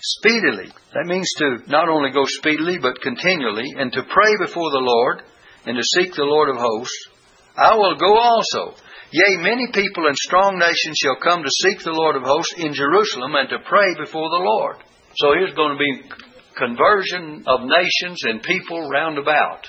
Speedily. 0.00 0.72
That 0.94 1.06
means 1.06 1.28
to 1.38 1.58
not 1.70 1.88
only 1.88 2.10
go 2.10 2.24
speedily, 2.24 2.78
but 2.78 3.00
continually, 3.00 3.74
and 3.76 3.92
to 3.92 4.02
pray 4.02 4.32
before 4.40 4.70
the 4.70 4.82
Lord, 4.82 5.22
and 5.66 5.76
to 5.76 6.00
seek 6.00 6.14
the 6.14 6.24
Lord 6.24 6.48
of 6.48 6.56
hosts. 6.56 7.08
I 7.56 7.76
will 7.76 7.96
go 7.96 8.18
also. 8.18 8.74
Yea, 9.12 9.36
many 9.38 9.66
people 9.72 10.06
and 10.06 10.16
strong 10.16 10.58
nations 10.58 10.96
shall 10.96 11.16
come 11.22 11.42
to 11.42 11.50
seek 11.50 11.82
the 11.82 11.92
Lord 11.92 12.16
of 12.16 12.22
hosts 12.22 12.54
in 12.56 12.72
Jerusalem 12.72 13.34
and 13.34 13.48
to 13.50 13.58
pray 13.68 13.94
before 13.98 14.30
the 14.30 14.42
Lord. 14.42 14.76
So 15.16 15.34
here's 15.34 15.54
going 15.54 15.76
to 15.76 15.82
be 15.82 16.08
conversion 16.56 17.44
of 17.46 17.60
nations 17.60 18.22
and 18.24 18.42
people 18.42 18.88
round 18.88 19.18
about 19.18 19.66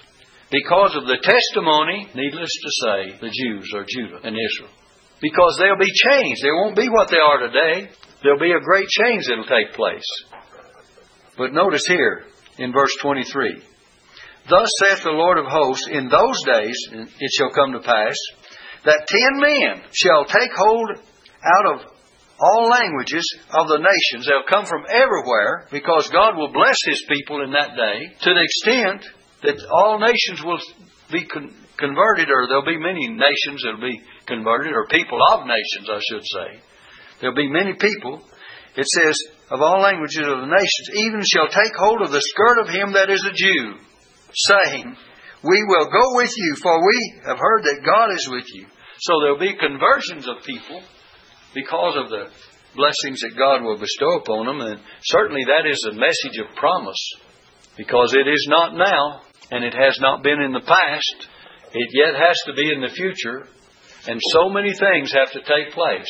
because 0.52 0.96
of 0.96 1.08
the 1.08 1.18
testimony, 1.24 2.08
needless 2.14 2.52
to 2.52 2.72
say, 2.84 3.18
the 3.22 3.32
Jews 3.32 3.72
or 3.74 3.86
Judah 3.88 4.20
and 4.24 4.36
Israel. 4.36 4.70
Because 5.22 5.58
they'll 5.60 5.80
be 5.80 5.94
changed. 6.12 6.44
They 6.44 6.52
won't 6.52 6.76
be 6.76 6.90
what 6.90 7.10
they 7.10 7.18
are 7.18 7.40
today. 7.40 7.90
There'll 8.22 8.40
be 8.40 8.52
a 8.52 8.60
great 8.60 8.88
change 8.90 9.24
that'll 9.28 9.46
take 9.46 9.74
place. 9.74 10.06
But 11.38 11.54
notice 11.54 11.86
here 11.88 12.26
in 12.58 12.74
verse 12.74 12.96
23 13.02 13.64
Thus 14.50 14.70
saith 14.84 15.04
the 15.04 15.12
Lord 15.12 15.38
of 15.38 15.46
hosts, 15.46 15.88
in 15.90 16.10
those 16.10 16.44
days 16.44 16.78
it 16.92 17.32
shall 17.38 17.52
come 17.52 17.72
to 17.74 17.80
pass 17.80 18.18
that 18.84 19.08
ten 19.08 19.40
men 19.40 19.84
shall 19.94 20.26
take 20.26 20.52
hold 20.58 20.90
out 20.90 21.76
of 21.76 21.92
all 22.40 22.70
languages 22.70 23.24
of 23.54 23.68
the 23.68 23.78
nations. 23.78 24.26
They'll 24.26 24.50
come 24.50 24.66
from 24.66 24.86
everywhere 24.90 25.68
because 25.72 26.10
God 26.10 26.36
will 26.36 26.52
bless 26.52 26.78
His 26.86 27.06
people 27.08 27.44
in 27.44 27.52
that 27.52 27.78
day 27.78 28.16
to 28.22 28.34
the 28.34 28.42
extent 28.42 29.06
that 29.44 29.58
all 29.72 30.00
nations 30.00 30.44
will 30.44 30.60
be 31.12 31.26
con- 31.26 31.54
converted, 31.78 32.30
or 32.30 32.48
there'll 32.48 32.66
be 32.66 32.78
many 32.78 33.08
nations 33.10 33.64
that'll 33.64 33.82
be 33.82 34.02
converted, 34.26 34.74
or 34.74 34.88
people 34.88 35.20
of 35.34 35.46
nations, 35.46 35.90
I 35.90 36.00
should 36.10 36.26
say. 36.26 36.50
There'll 37.20 37.36
be 37.36 37.50
many 37.50 37.74
people. 37.74 38.22
It 38.76 38.88
says, 38.88 39.16
of 39.52 39.62
all 39.62 39.82
languages 39.82 40.24
of 40.24 40.40
the 40.42 40.54
nations, 40.54 40.88
even 40.96 41.22
shall 41.28 41.50
take 41.50 41.76
hold 41.76 42.02
of 42.02 42.12
the 42.12 42.24
skirt 42.24 42.62
of 42.62 42.70
him 42.70 42.94
that 42.94 43.10
is 43.10 43.24
a 43.26 43.36
Jew, 43.36 43.76
saying, 44.32 44.96
We 45.44 45.60
will 45.68 45.86
go 45.92 46.16
with 46.16 46.32
you, 46.36 46.56
for 46.62 46.80
we 46.80 47.00
have 47.28 47.38
heard 47.38 47.64
that 47.64 47.84
God 47.84 48.16
is 48.16 48.30
with 48.32 48.46
you. 48.54 48.66
So 49.02 49.20
there'll 49.20 49.40
be 49.40 49.58
conversions 49.58 50.28
of 50.28 50.46
people 50.46 50.82
because 51.54 51.98
of 51.98 52.10
the 52.10 52.30
blessings 52.76 53.20
that 53.22 53.36
God 53.38 53.64
will 53.64 53.78
bestow 53.78 54.24
upon 54.24 54.46
them, 54.46 54.62
and 54.62 54.80
certainly 55.04 55.44
that 55.46 55.68
is 55.70 55.84
a 55.92 56.00
message 56.00 56.40
of 56.40 56.56
promise, 56.56 57.02
because 57.76 58.14
it 58.14 58.28
is 58.30 58.48
not 58.50 58.74
now, 58.74 59.22
and 59.52 59.66
it 59.66 59.74
has 59.74 59.98
not 60.00 60.24
been 60.24 60.42
in 60.42 60.54
the 60.54 60.62
past. 60.62 61.28
It 61.74 61.90
yet 61.94 62.16
has 62.16 62.38
to 62.48 62.54
be 62.54 62.72
in 62.74 62.82
the 62.82 62.90
future. 62.90 63.48
And 64.08 64.20
so 64.32 64.50
many 64.50 64.74
things 64.74 65.12
have 65.12 65.32
to 65.34 65.42
take 65.42 65.74
place. 65.74 66.10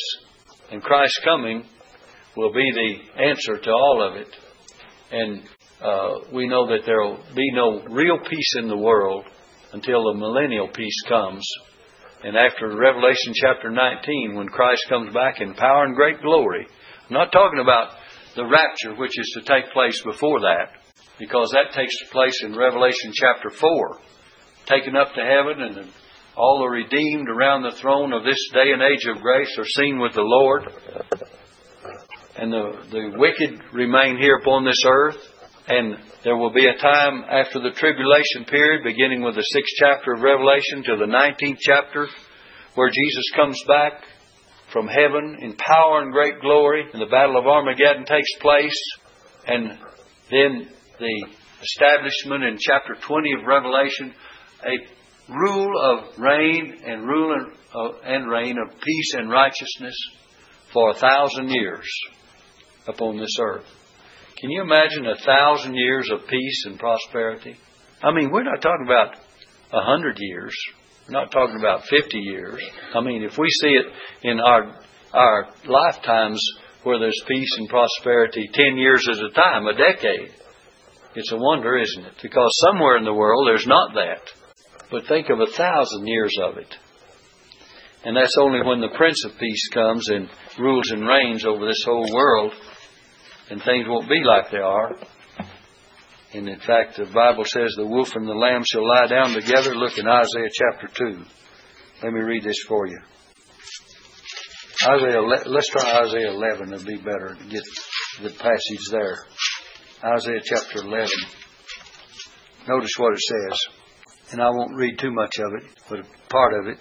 And 0.70 0.82
Christ's 0.82 1.20
coming 1.24 1.66
will 2.36 2.52
be 2.52 2.70
the 2.72 3.22
answer 3.22 3.58
to 3.58 3.70
all 3.70 4.08
of 4.08 4.16
it. 4.16 4.28
And 5.10 5.42
uh, 5.82 6.30
we 6.32 6.48
know 6.48 6.68
that 6.68 6.86
there 6.86 7.02
will 7.02 7.18
be 7.34 7.50
no 7.52 7.82
real 7.90 8.18
peace 8.18 8.54
in 8.58 8.68
the 8.68 8.76
world 8.76 9.24
until 9.72 10.04
the 10.04 10.18
millennial 10.18 10.68
peace 10.68 11.02
comes. 11.08 11.46
And 12.24 12.36
after 12.36 12.68
Revelation 12.68 13.34
chapter 13.34 13.70
19, 13.70 14.36
when 14.36 14.48
Christ 14.48 14.84
comes 14.88 15.12
back 15.12 15.40
in 15.40 15.54
power 15.54 15.84
and 15.84 15.96
great 15.96 16.22
glory, 16.22 16.66
I'm 17.08 17.14
not 17.14 17.32
talking 17.32 17.58
about 17.60 17.96
the 18.36 18.46
rapture, 18.46 18.94
which 18.94 19.18
is 19.18 19.36
to 19.36 19.42
take 19.42 19.72
place 19.72 20.00
before 20.04 20.40
that 20.40 20.81
because 21.22 21.54
that 21.54 21.72
takes 21.72 21.94
place 22.10 22.34
in 22.42 22.56
Revelation 22.56 23.12
chapter 23.14 23.48
4. 23.48 23.96
Taken 24.66 24.96
up 24.96 25.14
to 25.14 25.22
heaven, 25.22 25.62
and 25.62 25.88
all 26.36 26.58
the 26.58 26.66
redeemed 26.66 27.28
around 27.28 27.62
the 27.62 27.78
throne 27.80 28.12
of 28.12 28.24
this 28.24 28.42
day 28.52 28.72
and 28.72 28.82
age 28.82 29.06
of 29.06 29.22
grace 29.22 29.54
are 29.56 29.64
seen 29.64 30.00
with 30.00 30.14
the 30.14 30.26
Lord. 30.26 30.64
And 32.36 32.52
the, 32.52 32.72
the 32.90 33.12
wicked 33.14 33.60
remain 33.72 34.18
here 34.18 34.38
upon 34.42 34.64
this 34.64 34.82
earth. 34.84 35.16
And 35.68 35.94
there 36.24 36.36
will 36.36 36.52
be 36.52 36.66
a 36.66 36.82
time 36.82 37.22
after 37.30 37.60
the 37.60 37.70
tribulation 37.70 38.44
period, 38.50 38.82
beginning 38.82 39.22
with 39.22 39.36
the 39.36 39.46
sixth 39.46 39.74
chapter 39.78 40.14
of 40.14 40.22
Revelation 40.22 40.82
to 40.86 40.96
the 40.96 41.06
nineteenth 41.06 41.60
chapter, 41.60 42.08
where 42.74 42.90
Jesus 42.90 43.30
comes 43.36 43.62
back 43.68 44.02
from 44.72 44.88
heaven 44.88 45.36
in 45.38 45.54
power 45.54 46.02
and 46.02 46.10
great 46.10 46.40
glory, 46.40 46.82
and 46.92 47.00
the 47.00 47.06
battle 47.06 47.38
of 47.38 47.46
Armageddon 47.46 48.06
takes 48.06 48.34
place. 48.40 48.82
And 49.46 49.78
then 50.28 50.68
the 50.98 51.26
establishment 51.62 52.44
in 52.44 52.58
chapter 52.58 52.94
20 53.00 53.32
of 53.40 53.46
Revelation, 53.46 54.14
a 54.64 55.32
rule 55.32 55.72
of 55.82 56.18
reign 56.18 56.78
and 56.84 57.06
rule 57.06 57.34
and, 57.34 57.56
uh, 57.74 57.98
and 58.04 58.30
reign 58.30 58.56
of 58.58 58.80
peace 58.80 59.14
and 59.14 59.30
righteousness 59.30 59.94
for 60.72 60.90
a 60.90 60.94
thousand 60.94 61.48
years 61.50 61.86
upon 62.86 63.18
this 63.18 63.36
earth. 63.40 63.66
Can 64.38 64.50
you 64.50 64.62
imagine 64.62 65.06
a 65.06 65.24
thousand 65.24 65.74
years 65.74 66.10
of 66.10 66.26
peace 66.28 66.64
and 66.66 66.78
prosperity? 66.78 67.56
I 68.02 68.12
mean, 68.12 68.30
we're 68.32 68.42
not 68.42 68.60
talking 68.60 68.86
about 68.86 69.14
a 69.72 69.84
hundred 69.84 70.16
years. 70.18 70.54
We're 71.06 71.20
not 71.20 71.30
talking 71.30 71.56
about 71.58 71.84
fifty 71.84 72.18
years. 72.18 72.60
I 72.94 73.00
mean, 73.00 73.22
if 73.22 73.38
we 73.38 73.48
see 73.48 73.68
it 73.70 73.86
in 74.22 74.40
our 74.40 74.80
our 75.12 75.48
lifetimes 75.64 76.42
where 76.82 76.98
there's 76.98 77.22
peace 77.28 77.50
and 77.58 77.68
prosperity 77.68 78.50
ten 78.52 78.76
years 78.76 79.06
at 79.08 79.24
a 79.24 79.30
time, 79.30 79.66
a 79.66 79.74
decade, 79.74 80.32
it's 81.14 81.32
a 81.32 81.36
wonder, 81.36 81.78
isn't 81.78 82.04
it? 82.04 82.14
Because 82.22 82.50
somewhere 82.66 82.96
in 82.96 83.04
the 83.04 83.14
world 83.14 83.46
there's 83.48 83.66
not 83.66 83.94
that. 83.94 84.20
But 84.90 85.06
think 85.06 85.30
of 85.30 85.40
a 85.40 85.46
thousand 85.46 86.06
years 86.06 86.34
of 86.42 86.58
it. 86.58 86.74
And 88.04 88.16
that's 88.16 88.36
only 88.40 88.62
when 88.62 88.80
the 88.80 88.94
Prince 88.96 89.24
of 89.24 89.38
Peace 89.38 89.68
comes 89.72 90.08
and 90.08 90.28
rules 90.58 90.90
and 90.90 91.06
reigns 91.06 91.44
over 91.46 91.64
this 91.66 91.82
whole 91.84 92.12
world, 92.12 92.52
and 93.48 93.62
things 93.62 93.86
won't 93.88 94.08
be 94.08 94.22
like 94.24 94.50
they 94.50 94.58
are. 94.58 94.96
And 96.34 96.48
in 96.48 96.58
fact, 96.60 96.96
the 96.96 97.04
Bible 97.04 97.44
says 97.44 97.74
the 97.76 97.86
wolf 97.86 98.16
and 98.16 98.26
the 98.26 98.32
lamb 98.32 98.62
shall 98.64 98.86
lie 98.86 99.06
down 99.06 99.34
together. 99.34 99.74
Look 99.74 99.98
in 99.98 100.08
Isaiah 100.08 100.50
chapter 100.50 100.88
2. 101.12 101.24
Let 102.02 102.12
me 102.12 102.20
read 102.20 102.42
this 102.42 102.60
for 102.66 102.86
you. 102.86 102.98
Isaiah, 104.88 105.20
let's 105.20 105.68
try 105.68 106.00
Isaiah 106.04 106.30
11. 106.30 106.72
It'll 106.72 106.86
be 106.86 106.96
better 106.96 107.36
to 107.38 107.48
get 107.48 107.62
the 108.22 108.30
passage 108.30 108.90
there. 108.90 109.26
Isaiah 110.04 110.40
chapter 110.42 110.82
11. 110.82 111.06
Notice 112.66 112.90
what 112.98 113.12
it 113.12 113.20
says. 113.20 113.58
And 114.32 114.42
I 114.42 114.50
won't 114.50 114.74
read 114.74 114.98
too 114.98 115.12
much 115.12 115.38
of 115.38 115.52
it, 115.54 115.70
but 115.88 116.00
part 116.28 116.54
of 116.54 116.66
it. 116.66 116.78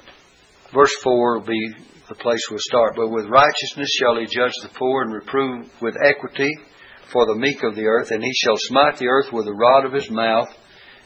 Verse 0.74 0.96
4 1.04 1.38
will 1.38 1.46
be 1.46 1.72
the 2.10 2.16
place 2.16 2.42
we'll 2.50 2.58
start. 2.62 2.94
But 2.96 3.10
with 3.10 3.28
righteousness 3.28 3.90
shall 4.00 4.18
he 4.18 4.26
judge 4.26 4.54
the 4.64 4.72
poor 4.74 5.04
and 5.04 5.14
reprove 5.14 5.70
with 5.84 5.98
equity 6.04 6.50
for 7.12 7.28
the 7.28 7.36
meek 7.36 7.62
of 7.62 7.76
the 7.76 7.86
earth. 7.86 8.10
And 8.10 8.24
he 8.24 8.34
shall 8.34 8.58
smite 8.58 8.98
the 8.98 9.10
earth 9.10 9.32
with 9.32 9.46
the 9.46 9.54
rod 9.54 9.86
of 9.86 9.94
his 9.94 10.10
mouth, 10.10 10.50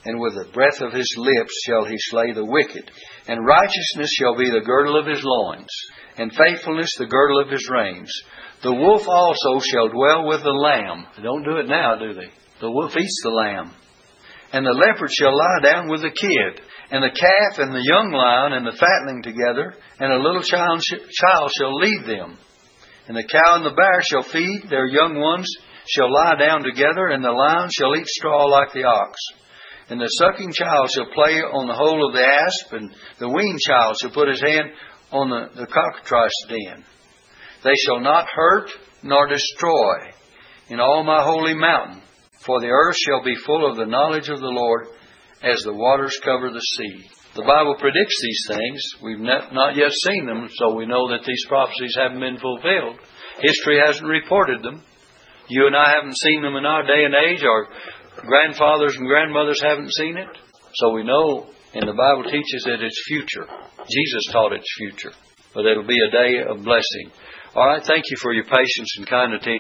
and 0.06 0.20
with 0.20 0.36
the 0.36 0.52
breath 0.54 0.82
of 0.82 0.94
his 0.94 1.12
lips 1.18 1.54
shall 1.66 1.86
he 1.86 1.98
slay 1.98 2.32
the 2.34 2.46
wicked. 2.46 2.90
And 3.28 3.46
righteousness 3.46 4.10
shall 4.18 4.38
be 4.38 4.50
the 4.50 4.66
girdle 4.66 5.00
of 5.00 5.08
his 5.08 5.22
loins, 5.24 5.70
and 6.18 6.32
faithfulness 6.32 6.94
the 6.98 7.08
girdle 7.08 7.42
of 7.42 7.50
his 7.50 7.68
reins. 7.70 8.12
The 8.62 8.74
wolf 8.74 9.08
also 9.08 9.60
shall 9.66 9.90
dwell 9.90 10.28
with 10.28 10.44
the 10.44 10.54
lamb. 10.54 11.08
They 11.18 11.24
don't 11.24 11.44
do 11.44 11.58
it 11.58 11.68
now, 11.68 11.98
do 11.98 12.14
they? 12.14 12.30
The 12.62 12.72
wolf 12.72 12.96
eats 12.96 13.22
the 13.24 13.32
lamb. 13.32 13.74
And 14.54 14.66
the 14.66 14.72
leopard 14.72 15.10
shall 15.12 15.36
lie 15.36 15.60
down 15.64 15.90
with 15.90 16.02
the 16.02 16.14
kid, 16.14 16.62
and 16.92 17.04
the 17.04 17.10
calf 17.10 17.60
and 17.60 17.74
the 17.74 17.84
young 17.84 18.12
lion 18.14 18.54
and 18.54 18.66
the 18.66 18.78
fatling 18.78 19.24
together, 19.24 19.74
and 20.00 20.14
a 20.14 20.22
little 20.22 20.42
child, 20.42 20.82
child 20.86 21.52
shall 21.58 21.76
lead 21.76 22.06
them. 22.06 22.38
And 23.08 23.18
the 23.18 23.28
cow 23.28 23.58
and 23.58 23.66
the 23.66 23.76
bear 23.76 24.02
shall 24.02 24.24
feed, 24.24 24.70
their 24.70 24.86
young 24.86 25.20
ones 25.20 25.50
shall 25.88 26.12
lie 26.12 26.36
down 26.40 26.64
together, 26.64 27.08
and 27.08 27.24
the 27.24 27.32
lion 27.32 27.70
shall 27.72 27.96
eat 27.96 28.08
straw 28.08 28.46
like 28.46 28.72
the 28.72 28.84
ox. 28.84 29.18
And 29.90 30.02
the 30.02 30.08
sucking 30.08 30.52
child 30.54 30.90
shall 30.94 31.14
play 31.14 31.42
on 31.42 31.68
the 31.68 31.76
hole 31.76 32.08
of 32.08 32.14
the 32.14 32.26
asp, 32.26 32.74
and 32.74 32.92
the 33.20 33.30
weaned 33.30 33.60
child 33.68 33.96
shall 34.02 34.12
put 34.12 34.30
his 34.30 34.42
hand 34.42 34.72
on 35.12 35.30
the, 35.30 35.62
the 35.62 35.68
cockatrice 35.68 36.46
den. 36.50 36.84
They 37.64 37.76
shall 37.86 38.00
not 38.00 38.28
hurt 38.34 38.70
nor 39.04 39.28
destroy 39.28 40.12
in 40.70 40.80
all 40.80 41.04
my 41.04 41.22
holy 41.24 41.54
mountain, 41.54 42.02
for 42.44 42.60
the 42.60 42.70
earth 42.70 42.96
shall 42.98 43.24
be 43.24 43.36
full 43.46 43.70
of 43.70 43.78
the 43.78 43.86
knowledge 43.86 44.30
of 44.30 44.40
the 44.40 44.48
Lord 44.48 44.88
as 45.44 45.62
the 45.62 45.74
waters 45.74 46.20
cover 46.24 46.50
the 46.50 46.60
sea. 46.60 47.08
The 47.36 47.44
Bible 47.44 47.76
predicts 47.78 48.22
these 48.22 48.46
things. 48.48 48.82
We've 49.04 49.20
not 49.20 49.76
yet 49.76 49.92
seen 49.92 50.26
them, 50.26 50.48
so 50.56 50.74
we 50.74 50.86
know 50.86 51.10
that 51.10 51.26
these 51.28 51.46
prophecies 51.48 51.96
haven't 52.00 52.22
been 52.22 52.40
fulfilled. 52.40 52.98
History 53.42 53.78
hasn't 53.86 54.08
reported 54.08 54.64
them. 54.64 54.82
You 55.50 55.68
and 55.68 55.76
I 55.76 55.92
haven't 55.92 56.18
seen 56.18 56.42
them 56.42 56.56
in 56.56 56.66
our 56.66 56.82
day 56.82 57.04
and 57.04 57.14
age. 57.14 57.44
Our 57.44 57.68
grandfathers 58.22 58.96
and 58.98 59.08
grandmothers 59.08 59.62
haven't 59.62 59.94
seen 59.94 60.18
it. 60.18 60.28
So 60.76 60.92
we 60.92 61.04
know, 61.04 61.48
and 61.74 61.88
the 61.88 61.94
Bible 61.94 62.24
teaches 62.24 62.64
that 62.66 62.82
it's 62.82 63.04
future. 63.08 63.48
Jesus 63.88 64.24
taught 64.32 64.54
it's 64.54 64.76
future. 64.78 65.12
But 65.54 65.66
it'll 65.66 65.88
be 65.88 66.00
a 66.08 66.12
day 66.12 66.44
of 66.48 66.64
blessing. 66.64 67.12
All 67.56 67.68
right, 67.68 67.84
thank 67.84 68.04
you 68.10 68.18
for 68.22 68.34
your 68.34 68.44
patience 68.44 68.96
and 68.98 69.08
kind 69.08 69.34
attention. 69.34 69.54